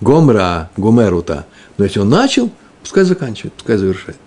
[0.00, 1.46] Гомра, гомерута.
[1.76, 2.50] Но если он начал,
[2.82, 4.18] пускай заканчивает, пускай завершает.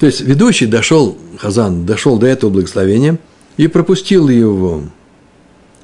[0.00, 3.18] То есть ведущий дошел, Хазан, дошел до этого благословения
[3.56, 4.82] и пропустил его,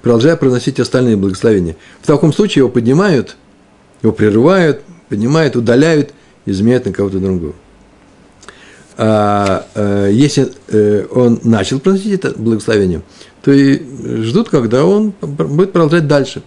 [0.02, 1.76] продолжая проносить остальные благословения.
[2.00, 3.36] В таком случае его поднимают,
[4.02, 6.12] его прерывают, поднимают, удаляют
[6.44, 7.54] и заменяют на кого-то другого.
[8.96, 13.02] А э, если э, он начал проносить это благословение,
[13.42, 13.82] то и
[14.22, 16.42] ждут, когда он будет продолжать дальше.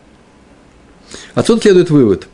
[1.36, 2.28] Отсюда следует вывод.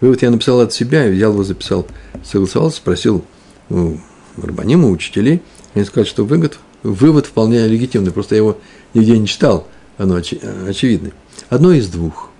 [0.00, 1.86] Вывод я написал от себя, взял его, записал,
[2.24, 3.24] согласовался, спросил
[3.68, 3.96] у
[4.38, 5.42] Рабанима, учителей.
[5.74, 8.58] Они сказали, что вывод, вывод вполне легитимный, просто я его
[8.94, 9.68] нигде не читал,
[9.98, 11.10] оно очи, очевидно.
[11.50, 12.30] Одно из двух.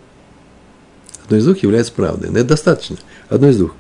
[1.25, 2.31] Одно из двух является правдой.
[2.31, 2.97] Но это достаточно.
[3.29, 3.75] Одно из двух.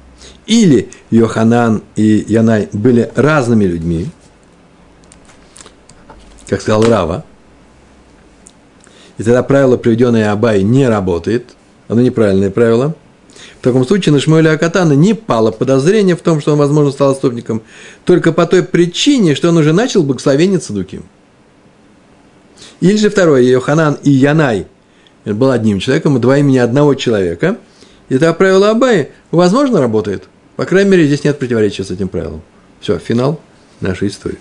[0.46, 4.09] Или Йоханан и Янай были разными людьми,
[6.48, 7.24] как сказал Рава,
[9.20, 11.55] и тогда правило, приведенное Абай, не работает,
[11.88, 12.94] оно неправильное правило.
[13.61, 17.11] В таком случае на Шмуэля Акатана не пало подозрение в том, что он, возможно, стал
[17.11, 17.61] отступником,
[18.07, 21.05] только по той причине, что он уже начал благословение Цадуким.
[22.81, 24.66] Или же второе, Йоханан и Янай
[25.26, 27.59] был одним человеком, два имени одного человека.
[28.11, 30.25] Это правило Абай, возможно, работает.
[30.57, 32.42] По крайней мере, здесь нет противоречия с этим правилом.
[32.81, 33.40] Все, финал
[33.81, 34.38] нашей истории.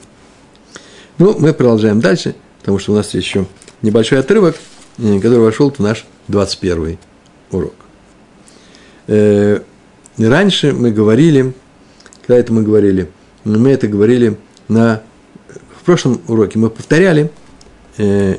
[1.19, 3.45] Ну, мы продолжаем дальше, потому что у нас еще
[3.84, 4.55] небольшой отрывок,
[4.97, 6.97] э, который вошел в наш 21
[7.51, 7.75] урок.
[9.08, 9.62] Э,
[10.17, 11.53] раньше мы говорили,
[12.21, 13.10] когда это мы говорили,
[13.43, 15.03] мы это говорили на,
[15.79, 17.32] в прошлом уроке мы повторяли,
[17.97, 18.38] э,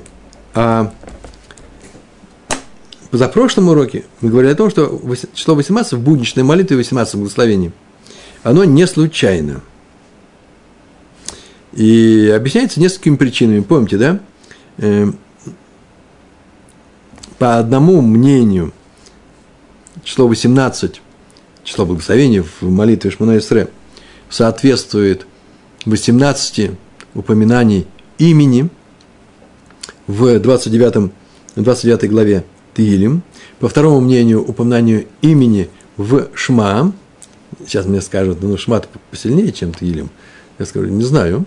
[0.55, 0.93] а
[3.11, 5.01] позапрошлом уроке мы говорили о том, что
[5.35, 7.73] число 18 в будничной молитве 18 благословений,
[8.43, 9.63] оно не случайно.
[11.73, 13.61] И объясняется несколькими причинами.
[13.61, 14.21] Помните, да?
[14.79, 15.07] Э,
[17.39, 18.73] по одному мнению–
[20.05, 21.01] число 18,
[21.65, 23.69] число благословений в молитве Шмона Исре
[24.29, 25.27] соответствует
[25.87, 26.73] 18
[27.15, 27.87] упоминаний
[28.19, 28.69] имени
[30.07, 31.13] в 29,
[31.57, 32.45] 29 главе
[32.75, 33.23] Тилим.
[33.59, 36.93] По второму мнению, упоминанию имени в Шма.
[37.67, 40.11] Сейчас мне скажут, ну, Шма посильнее, чем Тилим.
[40.59, 41.45] Я скажу, не знаю,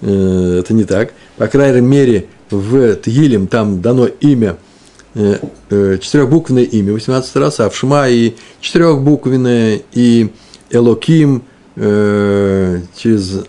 [0.00, 1.12] э, это не так.
[1.36, 4.56] По крайней мере, в Тилим там дано имя–
[5.14, 5.38] Э,
[5.70, 10.30] э, четырехбуквенное имя 18 раз, а в Шма и четырехбуквенное, и
[10.70, 11.42] Элоким
[11.76, 13.44] через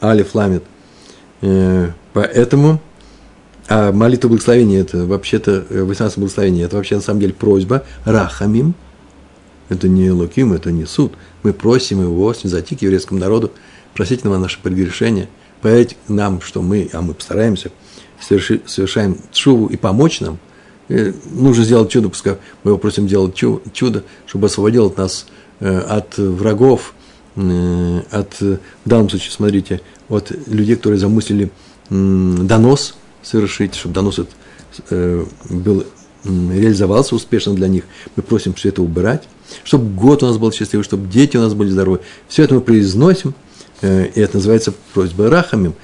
[0.00, 0.62] Алиф Ламит.
[2.12, 2.80] Поэтому
[3.68, 8.74] а молитва благословения– это вообще-то 18 благословений, это вообще на самом деле просьба Рахамим.
[9.68, 11.12] Это не Луким, это не суд.
[11.42, 13.52] Мы просим его снизойти к еврейскому народу,
[13.94, 15.28] просить нам наше прегрешение,
[15.62, 17.70] поверить нам, что мы, а мы постараемся,
[18.20, 20.38] совершаем шуву и помочь нам–
[20.88, 25.26] нужно сделать чудо, пускай мы его просим делать чудо, чтобы освободил от нас
[25.60, 26.94] э, от врагов,
[27.36, 31.50] э, от, в данном случае, смотрите, от людей, которые замыслили
[31.90, 34.34] донос совершить, чтобы донос этот
[34.90, 35.84] э, был,
[36.24, 37.84] реализовался успешно для них.
[38.16, 39.24] Мы просим все это убирать,
[39.64, 42.00] чтобы год у нас был счастливый, чтобы дети у нас были здоровы.
[42.28, 43.34] Все это мы произносим,
[43.82, 45.74] и это называется просьба Рахамим,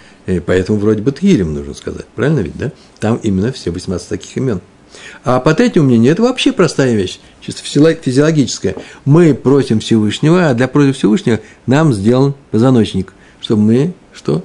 [0.47, 2.71] поэтому вроде бы Тхилем нужно сказать, правильно ведь, да?
[3.01, 4.61] Там именно все 18 таких имен–
[5.25, 8.77] а по третьему мнению, это вообще простая вещь, чисто физиологическая.
[9.05, 14.45] Мы просим Всевышнего, а для просьбы Всевышнего нам сделан позвоночник, чтобы мы что?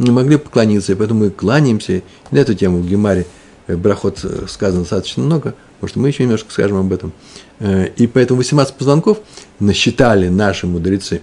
[0.00, 2.02] Не могли поклониться, и поэтому мы кланяемся.
[2.30, 3.26] На эту тему в Гемаре
[3.66, 7.12] э, Брахот э, сказано достаточно много, может, мы еще немножко скажем об этом.
[7.58, 9.18] Э, и поэтому 18 позвонков
[9.58, 11.20] насчитали наши мудрецы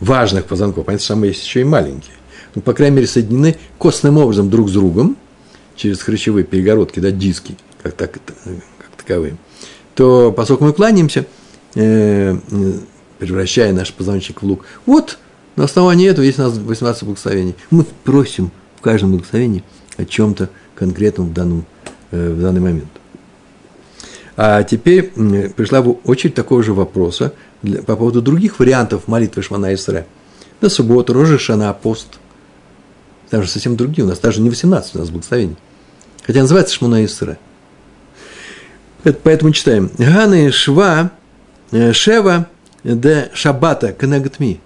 [0.00, 0.84] важных позвонков.
[0.84, 2.16] Понятно, что есть еще и маленькие.
[2.56, 5.16] Ну, по крайней мере, соединены костным образом друг с другом
[5.76, 8.22] через хрящевые перегородки, да, диски– как, так, как
[8.96, 9.36] таковые,
[9.94, 11.26] то поскольку мы кланяемся,
[13.18, 15.18] превращая наш позвоночник в лук, вот
[15.56, 17.54] на основании этого есть у нас 18 благословений.
[17.70, 19.62] Мы просим в каждом благословении
[19.96, 21.66] о чем-то конкретном в, данном,
[22.10, 22.88] э, в данный момент.
[24.36, 25.10] А теперь
[25.56, 30.06] пришла очередь такого же вопроса для, по поводу других вариантов молитвы Шмана Исре.
[30.60, 32.18] На субботу, Рожи Шана, пост.
[33.28, 34.04] Там же совсем другие.
[34.04, 35.56] У нас даже не 18 у нас благословений.
[36.26, 37.38] Хотя называется Шмана Исре.
[39.04, 39.90] Это поэтому читаем.
[39.98, 41.10] Ганы Шва,
[41.72, 42.48] э, Шева,
[42.84, 44.60] де Шабата, Кенегатми.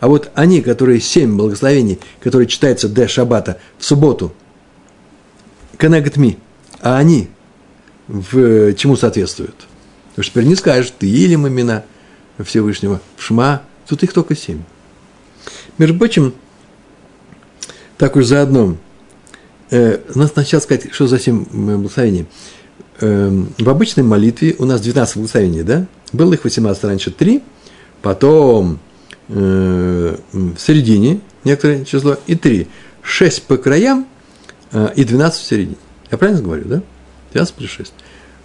[0.00, 4.32] А вот они, которые семь благословений, которые читаются де Шабата в субботу,
[5.78, 6.38] Кенегатми,
[6.80, 7.28] а они
[8.08, 9.56] в чему соответствуют?
[10.10, 11.84] Потому что теперь не скажешь, ты или имена
[12.42, 14.62] Всевышнего, Шма, тут их только семь.
[15.78, 16.34] Между прочим,
[17.98, 18.76] Так уж заодно.
[19.70, 22.26] Э, надо сначала сказать, что за семь благословений.
[23.00, 25.86] Э, в обычной молитве у нас 12 благословений, да?
[26.12, 27.42] Было их 18 раньше 3,
[28.02, 28.78] потом
[29.28, 32.66] э, в середине некоторое число и 3.
[33.06, 34.06] 6 по краям
[34.72, 35.76] э, и 12 в середине.
[36.10, 36.82] Я правильно говорю, да?
[37.32, 37.92] 12 плюс 6.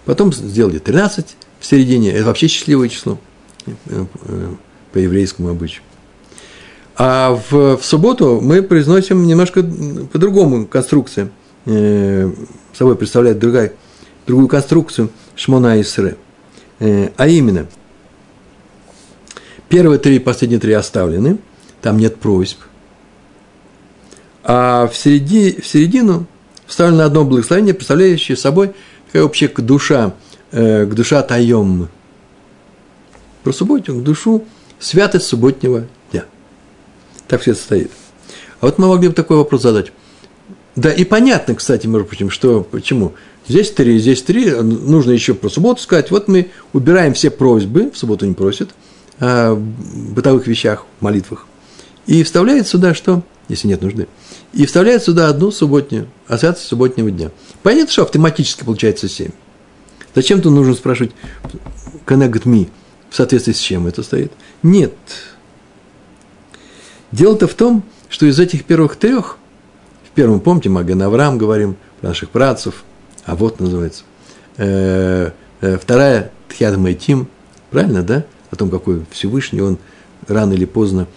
[0.04, 2.12] Потом сделали 13 в середине.
[2.12, 3.18] Это вообще счастливое число
[3.66, 4.04] э,
[4.92, 5.82] по еврейскому обычаю.
[6.96, 9.62] А в, в субботу мы произносим немножко
[10.12, 11.30] по-другому конструкции.
[11.66, 12.30] Э,
[12.72, 13.72] собой представляет другая,
[14.26, 16.16] другую конструкцию Шмона Исре.
[16.80, 17.68] А именно,
[19.72, 21.38] первые три, последние три оставлены,
[21.80, 22.58] там нет просьб.
[24.44, 26.26] А в, середи, в середину
[26.66, 28.74] вставлено одно благословение, представляющее собой
[29.06, 30.14] такая общая душа,
[30.50, 31.88] э, к душа Тайом.
[33.44, 34.44] Про субботу, к душу
[34.78, 35.86] святость субботнего
[37.28, 37.90] так все это стоит.
[38.60, 39.90] А вот мы могли бы такой вопрос задать.
[40.76, 43.14] Да, и понятно, кстати, между прочим, что почему.
[43.48, 46.10] Здесь три, здесь три, нужно еще про субботу сказать.
[46.10, 48.68] Вот мы убираем все просьбы, в субботу не просят,
[49.18, 51.46] бытовых вещах, молитвах.
[52.06, 53.22] И вставляет сюда что?
[53.48, 54.08] Если нет нужды.
[54.52, 57.30] И вставляет сюда одну субботнюю, ассоциацию субботнего дня.
[57.62, 59.30] Понятно, что автоматически получается семь.
[60.14, 61.12] Зачем тут нужно спрашивать
[62.06, 62.68] connect me,
[63.10, 64.32] в соответствии с чем это стоит?
[64.62, 64.94] Нет,
[67.12, 69.36] Дело-то в том, что из этих первых трех,
[70.04, 72.84] в первом, помните, Маген Авраам говорим, про наших працев,
[73.26, 74.04] а вот называется,
[74.56, 77.28] э, э, вторая Тхяд Майтим,
[77.70, 78.24] правильно, да?
[78.52, 79.78] О том, какой Всевышний, он
[80.28, 81.08] рано или поздно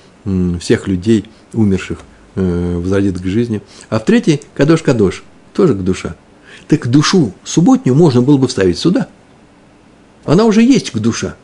[0.60, 2.00] всех людей, умерших,
[2.36, 3.62] э, возродит к жизни.
[3.90, 6.16] А в третьей Кадош Кадош, тоже к душа.
[6.68, 9.08] Так душу субботнюю можно было бы вставить сюда.
[10.24, 11.36] Она уже есть к душа.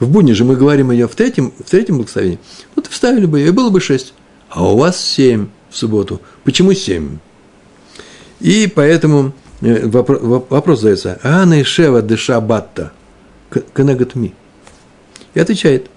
[0.00, 2.40] В будни же мы говорим ее в третьем, в третьем благословении.
[2.74, 4.14] Вот вставили бы ее, и было бы шесть.
[4.48, 6.20] А у вас семь в субботу.
[6.42, 7.18] Почему семь?
[8.40, 11.20] И поэтому э, вопрос, вопрос задается.
[11.22, 12.92] Ана и Шева де Шабатта.
[13.72, 14.34] Канагатми.
[15.34, 15.90] И отвечает.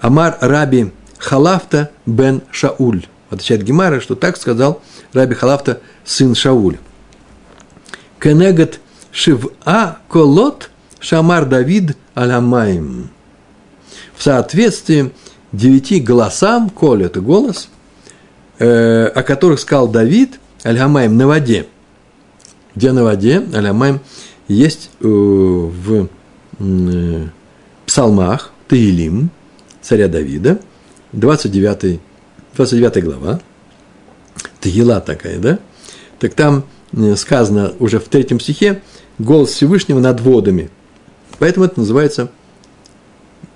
[0.00, 3.06] Амар Раби Халафта бен Шауль.
[3.30, 4.80] Отвечает Гемара, что так сказал
[5.12, 6.78] Раби Халафта, сын Шауль.
[8.20, 9.50] Кенегат Шива
[10.08, 13.10] Колот Шамар Давид Алямаем.
[14.14, 15.12] В соответствии
[15.52, 17.68] девяти голосам, коль это голос,
[18.58, 21.66] э, о которых сказал Давид, Алямаем на воде.
[22.74, 24.00] Где на воде, Алямаем
[24.48, 26.08] есть э, в
[26.58, 27.26] э,
[27.88, 29.30] псалмах Таилим,
[29.82, 30.60] царя Давида,
[31.12, 32.00] 29,
[32.54, 33.40] 29 глава,
[34.60, 35.58] Тагила такая, да?
[36.20, 38.82] Так там э, сказано уже в третьем стихе,
[39.18, 40.70] голос Всевышнего над водами–
[41.38, 42.30] Поэтому это называется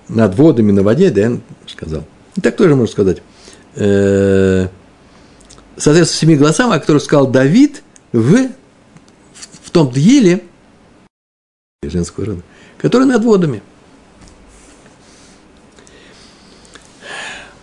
[0.09, 2.05] над водами на воде, да, я сказал.
[2.37, 3.23] И так тоже можно сказать.
[3.75, 4.69] Э,
[5.77, 8.49] соответственно, семи голосам, о которых сказал Давид в,
[9.63, 10.45] в том Дьеле,
[11.83, 12.43] женского рода,
[12.79, 13.63] который над водами.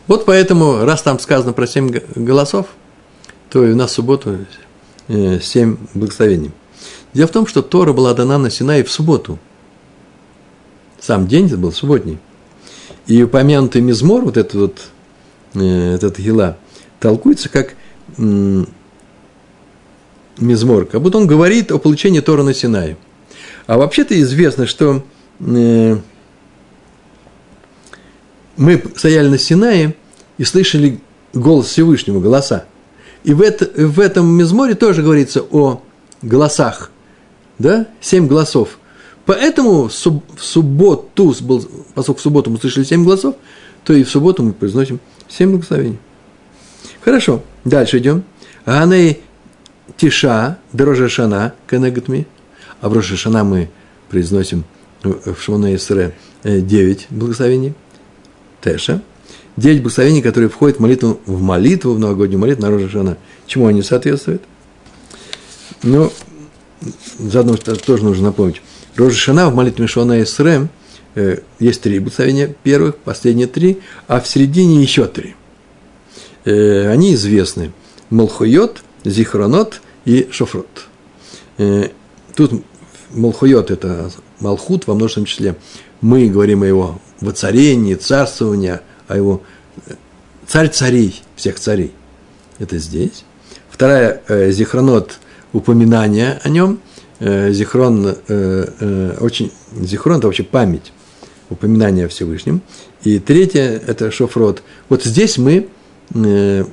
[0.09, 2.65] Вот поэтому, раз там сказано про семь голосов,
[3.49, 4.39] то и у нас в субботу
[5.07, 6.51] э, семь благословений.
[7.13, 9.39] Дело в том, что Тора была дана на Синае в субботу–
[10.99, 12.17] сам день был субботний.
[13.07, 14.81] И упомянутый мизмор, вот этот вот,
[15.55, 16.57] э, этот гила,
[16.99, 17.75] толкуется как
[20.37, 22.97] мизмор, как будто он говорит о получении Тора на Синае.
[23.67, 25.03] А вообще-то известно, что
[25.39, 25.97] э,
[28.57, 29.95] мы стояли на Синае
[30.39, 30.99] и слышали
[31.33, 32.65] голос Всевышнего, голоса.
[33.23, 35.83] И в, это, в этом мизморе тоже говорится о
[36.23, 36.89] голосах,
[37.59, 38.79] да, семь голосов.
[39.25, 39.93] Поэтому в
[40.39, 41.35] субботу,
[41.93, 43.35] поскольку в субботу мы слышали семь голосов,
[43.83, 45.99] то и в субботу мы произносим семь благословений.
[47.01, 48.23] Хорошо, дальше идем.
[48.65, 49.21] Ганей
[49.97, 52.25] Тиша, Дорожа Шана, Кенегатми.
[52.81, 53.69] А в Роша Шана мы
[54.09, 54.63] произносим
[55.03, 57.73] в Шмона Исре 9 благословений.
[58.61, 59.01] Теша.
[59.59, 63.17] 9 благословений, которые входят в молитву, в молитву, в новогоднюю молитву на Рожа Шана.
[63.45, 64.41] Чему они соответствуют?
[65.83, 66.11] Ну,
[67.19, 68.61] заодно тоже нужно напомнить.
[68.95, 70.69] Рожешана в молитве Шона Исрем
[71.15, 75.35] э, есть три благословения первых, последние три, а в середине еще три.
[76.45, 77.71] Э, они известны.
[78.09, 80.87] Молхуйот, Зихронот и Шофрот.
[81.57, 81.89] Э,
[82.35, 82.63] тут
[83.11, 85.55] Молхуйот– это Малхут во множественном числе.
[86.01, 88.79] Мы говорим о его воцарении, царствовании,
[89.09, 89.41] о его
[90.47, 91.91] царь царей, всех царей.
[92.59, 93.25] Это здесь.
[93.69, 95.19] Вторая– Зихронот–
[95.53, 96.79] упоминание о нем–
[97.19, 100.91] э, зихрон, э, э, очень, зихрон– это вообще память,
[101.49, 102.61] упоминание о Всевышнем.
[103.03, 104.63] И третье– это шофрот.
[104.89, 105.67] Вот здесь мы
[106.15, 106.65] э,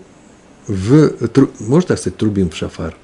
[0.66, 1.12] в,
[1.60, 2.96] можно так сказать, трубим в шафар?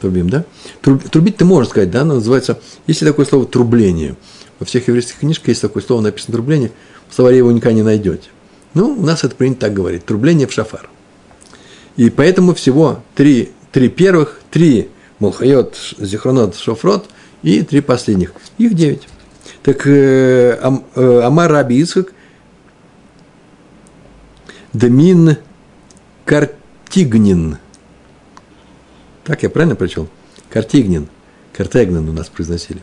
[0.00, 0.44] Трубим, да?
[0.80, 4.16] Трубить ты можешь сказать, да, но называется, есть такое слово трубление.
[4.58, 6.72] Во всех еврейских книжках есть такое слово, написано трубление,
[7.08, 8.28] в словаре его никогда не найдете.
[8.74, 10.88] Ну, у нас это принято так говорить, трубление в шафар.
[11.96, 17.08] И поэтому всего три, три первых, три Молхайот, Зихронот, Шофрот
[17.42, 18.32] и три последних.
[18.58, 19.06] Их девять.
[19.62, 22.12] Так э, Ам, э, Амар Раби Ицхак,
[24.72, 25.36] Демин
[26.24, 27.58] Картигнин.
[29.24, 30.08] Так я правильно прочел?
[30.50, 31.08] Картигнин.
[31.52, 32.80] Картегнин у нас произносили.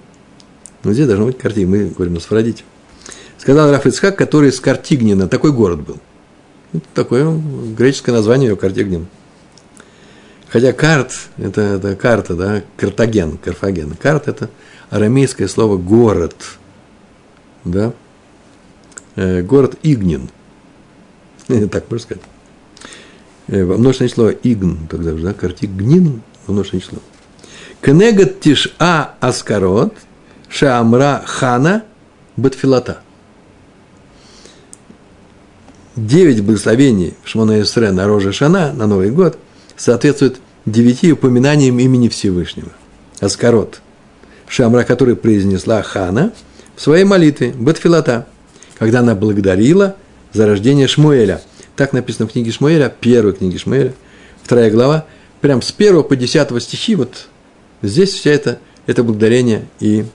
[0.84, 1.68] Но здесь должно быть Картиг.
[1.68, 2.64] Мы говорим на сфарадите.
[3.40, 5.28] Сказал Раф Ицхак, который из Картигнина.
[5.28, 5.98] Такой город был.
[6.74, 7.42] Это такое
[7.76, 9.08] греческое название Картигнин.
[10.50, 13.96] Хотя карт– это, это карта, да, Картаген, Карфаген.
[14.02, 14.50] Карт– это
[14.90, 16.36] арамейское слово «город»,
[17.64, 17.94] да,
[19.16, 20.30] э, город Игнин,
[21.48, 22.24] так можно сказать.
[23.48, 27.00] Э, множественное число Игн, тогда же, да, Картигнин, множественное число.
[27.82, 29.94] Кнегат тиш а аскарот,
[30.50, 31.84] шамра хана
[32.38, 33.02] батфилата.
[36.08, 39.38] Девять благословений в Шмона Исре на Роже Шана, на Новый год–
[39.76, 42.72] соответствует девяти упоминаниям имени Всевышнего.
[43.20, 43.82] Аскарот,
[44.48, 46.32] Шамра, который произнесла Хана
[46.78, 48.28] в своей молитве, Батфилата,
[48.78, 49.98] когда она благодарила
[50.32, 51.42] за рождение Шмуэля.
[51.76, 53.94] Так написано в книге Шмуэля, первой книге Шмуэля,
[54.42, 55.06] вторая глава,
[55.42, 57.28] прям с первого по десятого стихи, вот
[57.82, 60.06] здесь вся это, это благодарение и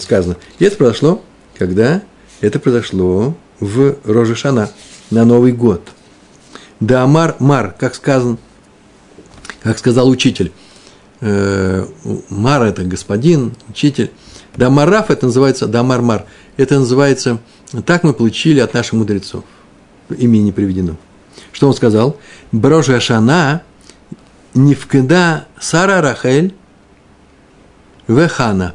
[0.00, 0.36] сказано.
[0.58, 1.22] И это произошло,
[1.58, 2.00] когда
[2.40, 4.70] это произошло в Рожешана,
[5.10, 5.88] на Новый год.
[6.80, 8.38] Да Амар Мар, как сказано,
[9.62, 10.52] как сказал учитель,
[11.20, 11.86] э,
[12.28, 14.10] Мар– это господин, учитель.
[14.56, 16.26] Дамараф– это называется, Дамар-мар,
[16.56, 17.40] это называется,
[17.86, 19.44] так мы получили от наших мудрецов.
[20.10, 20.96] Имя не приведено.
[21.52, 22.16] Что он сказал?
[22.52, 23.62] Брожа Шана
[24.54, 26.54] Нивкеда Сара Рахель
[28.06, 28.74] Вехана.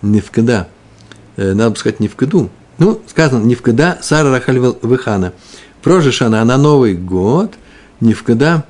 [0.00, 0.68] Нивкеда.
[1.36, 2.50] Э, надо бы сказать Нивкеду.
[2.78, 5.32] Ну, сказано Нивкеда Сара Рахель Вехана.
[5.82, 7.54] Прожа Шана на Новый год
[8.00, 8.64] Нивкеда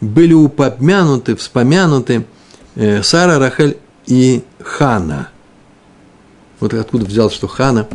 [0.00, 2.24] были упомянуты, вспомянуты
[2.76, 5.30] э, Сара, Рахель и Хана.
[6.60, 7.86] Вот откуда взялось, что Хана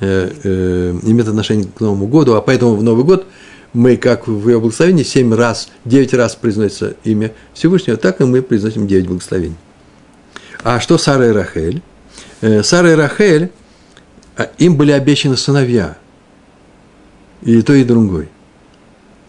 [0.00, 3.26] э, э, имеет отношение к Новому году, а поэтому в Новый год
[3.72, 8.42] мы, как в ее благословении, семь раз, девять раз произносится имя Всевышнего, так и мы
[8.42, 9.56] произносим девять благословений.
[10.62, 11.82] А что Сара и Рахель?
[12.40, 13.50] Э, Сара и Рахель,
[14.58, 15.96] им были обещаны сыновья,
[17.42, 18.28] и то, и другой–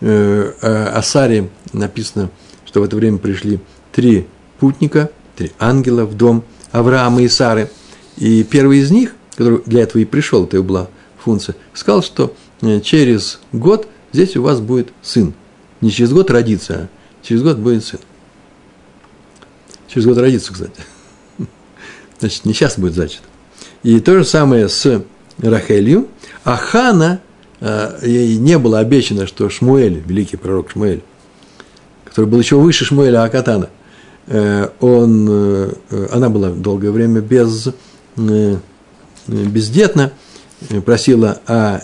[0.01, 2.29] э, о Саре написано,
[2.65, 3.59] что в это время пришли
[3.91, 4.27] три
[4.59, 7.69] путника, три ангела в дом Авраама и Сары.
[8.17, 12.81] И первый из них, который для этого и пришел, это была функция, сказал, что э,
[12.81, 15.33] через год здесь у вас будет сын.
[15.79, 17.99] Не через год родится, а через год будет сын.
[19.87, 20.81] Через год родится, кстати.
[22.19, 23.21] Значит, не сейчас будет зачат.
[23.83, 25.03] И то же самое с
[25.39, 26.07] Рахелью.
[26.43, 27.21] А Хана
[27.61, 31.03] Э, ей не было обещано, что Шмуэль, великий пророк Шмуэль,
[32.03, 33.69] который был еще выше Шмуэля Акатана,
[34.25, 35.73] э, он, э,
[36.11, 37.69] она была долгое время без,
[39.27, 40.11] бездетна,
[40.85, 41.81] просила о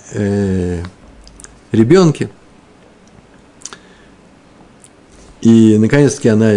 [1.71, 2.29] ребенке,
[5.41, 6.53] и, наконец-таки, она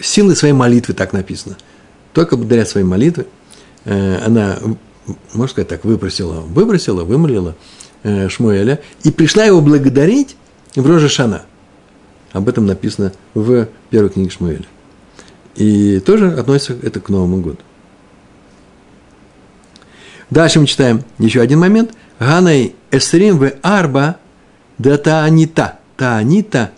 [0.00, 1.56] силой своей молитвы, так написано,
[2.12, 3.26] только благодаря своей молитве,
[3.88, 4.58] она,
[5.32, 7.56] можно сказать так, выпросила, выбросила, вымолила–
[8.04, 10.36] Э, Шмуэля и пришла его благодарить
[10.76, 11.42] в Роже Шана.
[12.32, 14.66] Об этом написано в первой книге Шмуэля.
[15.56, 17.58] И тоже относится это к Новому году.
[20.30, 21.92] Дальше мы читаем еще один момент.
[22.20, 24.18] Ганай эсрим в арба
[24.76, 25.80] да таанита.
[25.96, 26.70] Таанита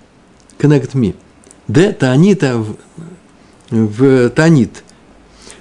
[0.59, 1.15] connect.
[1.69, 2.77] Да таанита в,
[3.71, 4.85] в таанит.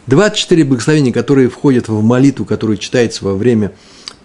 [0.10, 3.72] 24 благословения, которые входят в молитву, которую читается во время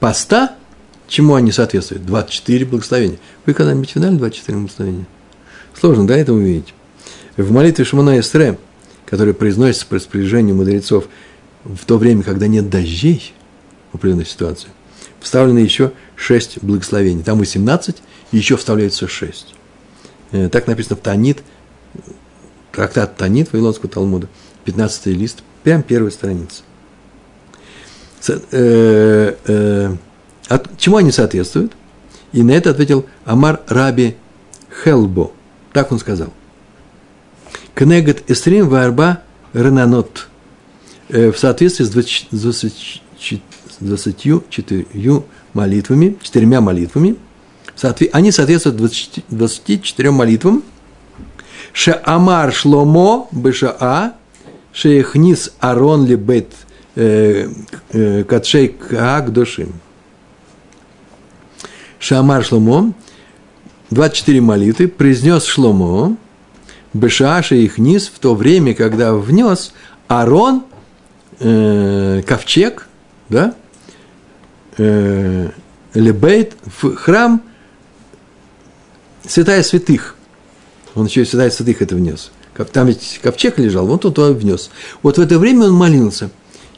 [0.00, 0.56] поста–
[1.06, 2.06] Чему они соответствуют?
[2.06, 3.18] 24 благословения.
[3.46, 5.06] Вы когда-нибудь видали 24 благословения?
[5.78, 6.72] Сложно, да, это увидеть.
[7.36, 8.58] В молитве Шмона Эстре,
[9.06, 11.06] которая произносится по распоряжению мудрецов
[11.64, 13.34] в то время, когда нет дождей
[13.92, 14.68] в определенной ситуации,
[15.20, 17.22] вставлены еще 6 благословений.
[17.22, 17.96] Там 18,
[18.32, 19.54] и еще вставляется 6.
[20.32, 21.42] Э, так написано в Танит,
[22.72, 24.28] трактат Танит Вавилонского Талмуда,
[24.64, 26.62] 15 лист, прям первая страница.
[28.28, 29.96] Э, э,
[30.48, 31.72] от чему они соответствуют?
[32.32, 34.16] И на это ответил Амар Раби
[34.84, 35.32] Хелбо.
[35.72, 36.32] Так он сказал.
[37.74, 40.28] Кнегат эстрим варба ренанот.
[41.08, 41.90] Э, в соответствии с
[43.80, 47.16] 24 молитвами, четырьмя молитвами,
[48.12, 50.62] они соответствуют 20, 24 молитвам,
[51.72, 54.14] Шеамар шломо бешаа,
[54.74, 56.52] шеехнис арон ли бет
[56.96, 57.48] э,
[57.92, 59.72] э, катшей кагдошим.
[61.98, 62.92] Шамар Шломо,
[63.90, 66.16] 24 молитвы, произнес Шломо,
[66.92, 69.72] Бешаша их низ в то время, когда внес
[70.06, 70.64] Арон,
[71.40, 72.88] э, ковчег,
[73.28, 73.54] да,
[74.76, 75.50] э,
[75.94, 77.42] Лебейт в храм
[79.26, 80.14] Святая Святых.
[80.94, 82.30] Он еще и Святая Святых это внес.
[82.72, 84.70] Там ведь ковчег лежал, вот он туда внес.
[85.02, 86.30] Вот в это время он молился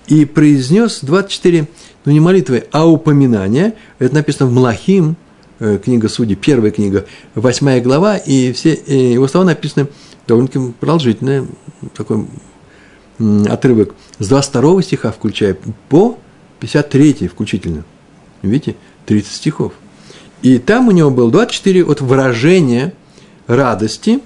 [0.07, 1.69] и произнес 24,
[2.05, 3.75] ну не молитвы, а упоминания.
[3.99, 5.17] Это написано в Малахим,
[5.59, 9.89] э, книга Судей, первая книга, восьмая глава, и все и его слова написаны
[10.27, 11.47] довольно-таки продолжительный
[11.95, 12.27] такой
[13.49, 15.57] отрывок с 22 стиха, включая
[15.89, 16.19] по
[16.61, 17.85] 53 включительно.
[18.43, 19.73] Видите, 30 стихов.
[20.43, 22.93] И там у него было 24 от выражения
[23.47, 24.21] радости,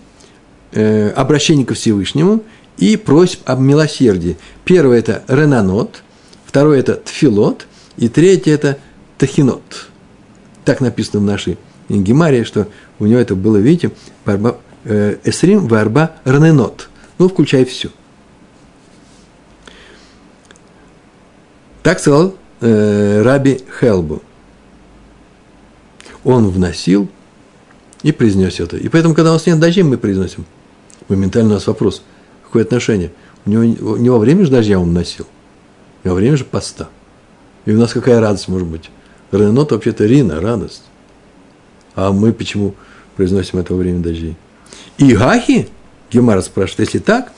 [0.72, 2.42] э, обращения ко Всевышнему
[2.78, 4.36] и просьб об милосердии.
[4.64, 6.02] Первое– это ренанот,
[6.46, 7.66] второе– это тфилот,
[7.96, 8.78] и третье– это
[9.18, 9.88] тахинот.
[10.64, 11.58] Так написано в нашей
[11.88, 12.68] Гемаре, что
[12.98, 13.92] у него это было, видите,
[14.84, 17.90] э, эсрим варба рененот, ну, включая все.
[21.82, 24.22] Так сказал э, Раби Хелбу.
[26.24, 27.08] Он вносил
[28.02, 28.76] и произнес это.
[28.76, 30.44] И поэтому, когда у нас нет дождей, мы произносим.
[31.10, 32.02] Моментально у нас вопрос,
[32.44, 33.10] какое отношение?
[33.44, 35.26] У него, не во время же дождя он носил,
[36.04, 36.88] не во время же поста.
[37.64, 38.90] И у нас какая радость может быть?
[39.32, 40.82] Ренот вообще-то рина, радость.
[41.96, 42.74] А мы почему
[43.16, 44.36] произносим это во время дождей?
[44.98, 45.68] И Гахи,
[46.12, 47.32] Гемара спрашивает, если так,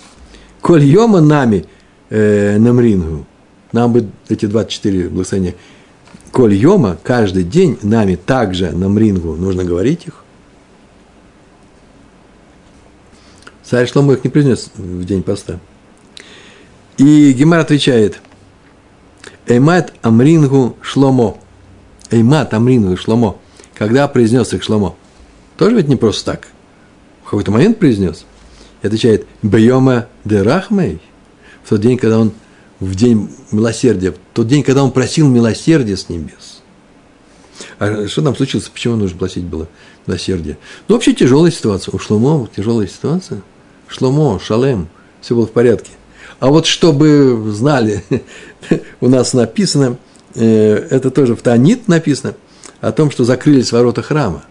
[0.61, 1.64] коль йома нами
[2.11, 3.27] э, намрингу,
[3.73, 5.55] нам бы эти 24 благословения.
[6.31, 10.25] Коль йома, каждый день нами также на мрингу нужно говорить их.
[13.65, 15.61] Царь Шломо их не произнес в день поста.
[16.99, 18.21] И Гемар отвечает,
[19.47, 21.39] Эймат Амрингу Шломо.
[22.11, 23.39] Эймат Амрингу Шломо.
[23.75, 24.97] Когда произнес их Шломо?
[25.57, 26.49] Тоже ведь не просто так.
[27.23, 28.25] В какой-то момент произнес.
[28.83, 31.01] И отвечает, Бейома Дерахмей.
[31.65, 32.33] В тот день, когда он
[32.81, 36.63] в день милосердия, в тот день, когда он просил милосердия с небес.
[37.79, 38.69] А что там случилось?
[38.69, 39.69] Почему нужно просить было
[40.07, 40.59] милосердие?
[40.89, 41.93] Ну, вообще тяжелая ситуация.
[41.93, 43.43] У Шломо тяжелая ситуация.
[43.93, 44.88] Шломо, Шалем,
[45.20, 45.90] все было в порядке.
[46.40, 48.05] А вот чтобы знали,
[49.01, 49.97] у нас написано,
[50.34, 52.34] э, это тоже в Танит написано,
[52.80, 54.45] о том, что закрылись ворота храма.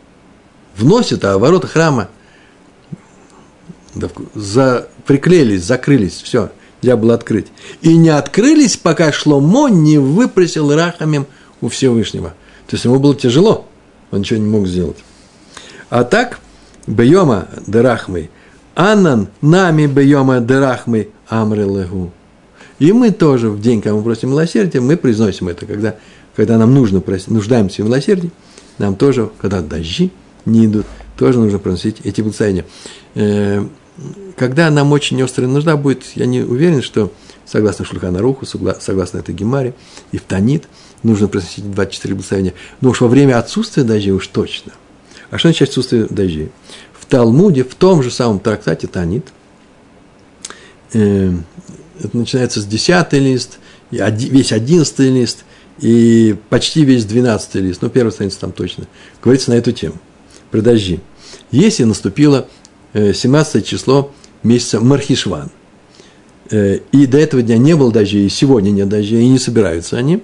[0.78, 2.08] Вносят, а ворота храма
[4.34, 6.50] за, приклеились, закрылись, все
[6.82, 7.48] нельзя было открыть.
[7.82, 11.28] И не открылись, пока Шломо не выпросил Рахамим
[11.62, 12.30] у Всевышнего.
[12.68, 13.68] То есть ему было тяжело,
[14.12, 14.98] он ничего не мог сделать.
[15.90, 16.40] А так,
[16.88, 18.32] Бейома Дерахмой,
[18.76, 22.12] Аннан нами Бейома Дерахмой Амрелегу.
[22.80, 25.96] И мы тоже в день, когда мы просим милосердия, мы произносим это, когда,
[26.36, 28.32] когда нам нужно просить, нуждаемся в милосердии,
[28.78, 30.12] нам тоже, когда дожди
[30.46, 30.86] не идут,
[31.18, 32.66] тоже нужно приносить эти благословения.
[33.14, 33.64] Э,
[34.36, 37.12] когда нам очень острая нужда будет, я не уверен, что
[37.46, 39.76] согласно Шульхана Руху, согласно этой Гемаре,
[40.12, 40.64] и в Танит,
[41.04, 42.54] нужно произносить 24 благословения.
[42.80, 44.72] Но уж во время отсутствия дождей уж точно.
[45.30, 46.52] А что значит отсутствие дождей?
[47.12, 49.28] Талмуде, в том же самом трактате Танит,
[50.94, 51.34] э,
[52.00, 53.60] это начинается с 10 лист,
[53.92, 55.44] весь 11 лист,
[55.80, 58.88] и почти весь 12 лист, ну, первый страница там точно,
[59.22, 59.96] говорится на эту тему,
[60.52, 61.02] про дожди.
[61.52, 62.48] Если наступило
[62.94, 65.50] 17 э, число месяца Мархишван.
[66.50, 69.98] Э, и до этого дня не было дождей, и сегодня нет дождей, и не собираются
[69.98, 70.24] они,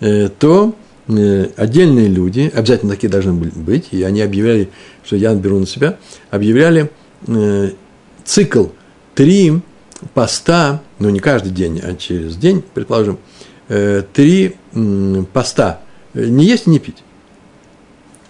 [0.00, 0.74] э, то
[1.08, 4.68] отдельные люди, обязательно такие должны быть, и они объявляли,
[5.04, 5.98] что я беру на себя,
[6.30, 6.90] объявляли
[8.24, 8.66] цикл
[9.14, 9.60] три
[10.14, 13.18] поста, ну не каждый день, а через день, предположим,
[14.12, 14.56] три
[15.32, 15.80] поста,
[16.14, 17.02] не есть и не пить,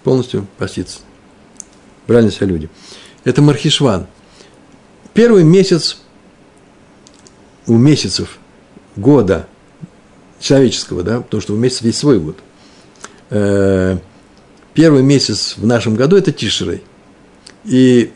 [0.05, 1.01] полностью поститься.
[2.07, 2.70] Брали на себя люди–
[3.24, 4.07] это Мархишван.
[5.12, 6.01] Первый месяц
[7.66, 8.39] у месяцев
[8.97, 9.47] года
[10.41, 12.39] человеческого, да, потому что у месяца весь свой год.
[13.31, 13.99] Э,
[14.74, 16.83] первый месяц в нашем году– это Тишерей.
[17.64, 18.12] И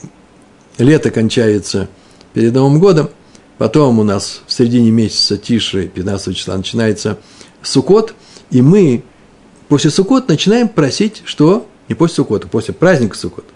[0.79, 1.89] лето кончается
[2.33, 3.11] перед Новым годом,
[3.59, 7.19] потом у нас в середине месяца Тишерей, 15 числа, начинается
[7.63, 8.15] Сукот,
[8.51, 9.03] и мы
[9.69, 13.45] после Сукот начинаем просить, что не после Сукота, после праздника Сукот–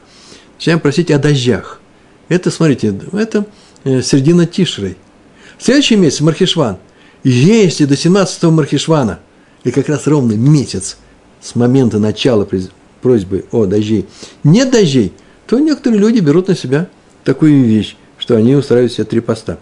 [0.57, 1.81] начинаем просить о дождях.
[2.29, 3.47] Это, смотрите, это
[3.85, 4.97] э, середина Тишрей.
[5.59, 6.79] Следующий месяц Мархишван.
[7.23, 9.21] Если до 17-го Мархишвана,
[9.65, 10.97] и как раз ровно месяц
[11.47, 12.47] с момента начала
[13.03, 14.07] просьбы о дождей,
[14.43, 15.13] нет дождей,
[15.47, 16.89] то некоторые люди берут на себя
[17.23, 19.59] такую вещь, что они устраивают себе три поста.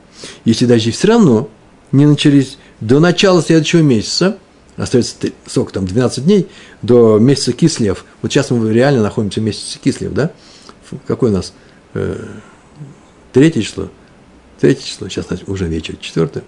[0.47, 1.51] Если дожди все равно
[1.93, 4.39] не начались до начала следующего месяца,
[4.77, 5.17] остается
[5.47, 6.49] сколько там, 12 дней,
[6.81, 8.07] до месяца Кислев.
[8.23, 10.31] Вот сейчас мы реально находимся в месяце Кислев, да?
[11.07, 11.53] Какой у нас?
[11.93, 12.17] Э,
[13.33, 13.91] третье число.
[14.59, 16.45] Третье число, сейчас уже вечер, четвертое.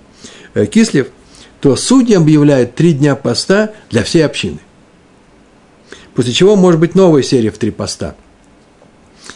[0.54, 1.08] Э, Кислев,
[1.60, 4.60] то судьи объявляют три дня поста для всей общины.
[6.16, 8.16] После чего может быть новая серия в три поста.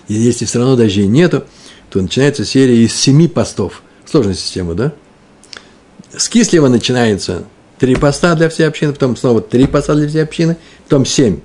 [0.09, 1.45] И если все равно дождей нету,
[1.91, 3.83] то начинается серия из семи постов.
[4.07, 4.93] Сложная система, да?
[6.17, 7.45] С Кислева начинается
[7.79, 10.57] три поста для всей общины, потом снова три поста для всей общины,
[10.89, 11.41] потом семь.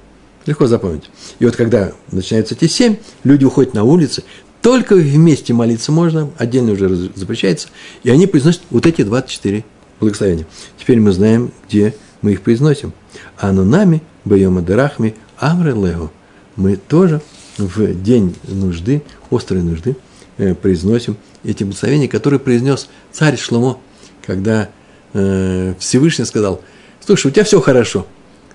[0.45, 1.09] Легко запомнить.
[1.39, 4.23] И вот когда начинаются эти семь, люди уходят на улицы,
[4.61, 7.67] только вместе молиться можно, отдельно уже запрещается,
[8.03, 9.65] и они произносят вот эти 24
[9.99, 10.47] благословения.
[10.79, 12.93] Теперь мы знаем, где мы их произносим.
[13.37, 16.11] Анунами, Байома Дерахми, Амре Лео.
[16.55, 17.21] Мы тоже
[17.57, 19.95] в день нужды, острой нужды,
[20.37, 23.79] э, произносим эти благословения, которые произнес царь Шломо,
[24.25, 24.69] когда
[25.13, 26.61] э, Всевышний сказал,
[27.05, 28.05] слушай, у тебя все хорошо,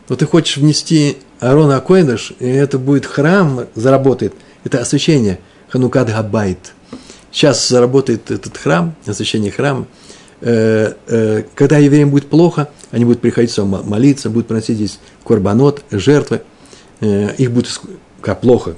[0.08, 6.72] но ты хочешь внести Аарона Акоидыш, и это будет храм, заработает, это освящение, Ханукат Габайт.
[7.32, 9.86] Сейчас заработает этот храм, освящение храма,
[10.40, 16.42] э, когда евреям будет плохо, они будут приходить молиться, будут приносить здесь корбанот, жертвы,
[17.00, 17.80] их будет
[18.20, 18.76] как плохо,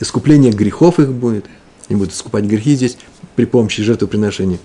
[0.00, 1.46] искупление грехов их будет,
[1.88, 2.96] они будут искупать грехи здесь
[3.36, 4.58] при помощи жертвоприношения.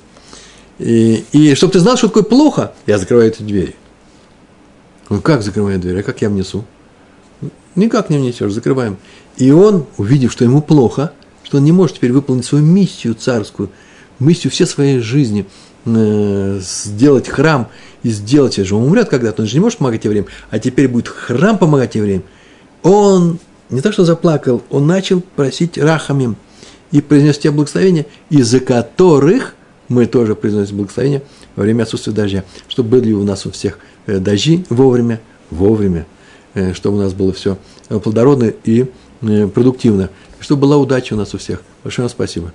[0.79, 3.75] И, и чтобы ты знал, что такое плохо, я закрываю эти двери.
[5.09, 6.65] Ну как закрываю двери, а как я внесу?
[7.75, 8.97] Никак не внесешь, закрываем.
[9.37, 13.69] И он, увидев, что ему плохо, что он не может теперь выполнить свою миссию царскую,
[14.19, 15.45] миссию всей своей жизни,
[15.85, 17.69] э, сделать храм
[18.03, 21.07] и сделать, же он умрет когда-то, он же не может помогать евреям, а теперь будет
[21.07, 22.23] храм помогать евреям.
[22.83, 26.37] Он не то что заплакал, он начал просить рахамим
[26.91, 29.55] и произнес те благословения, из-за которых
[29.89, 31.21] мы тоже произносим благословения
[31.55, 35.19] во время отсутствия дождя, чтобы были у нас у всех э, дожди вовремя,
[35.49, 36.05] вовремя,
[36.53, 37.57] э, чтобы у нас было все
[37.87, 38.85] плодородно и
[39.21, 40.09] э, продуктивно,
[40.39, 41.61] чтобы была удача у нас у всех.
[41.83, 42.53] Большое вам спасибо.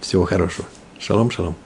[0.00, 0.66] Всего хорошего.
[0.98, 1.56] Шалом, шалом.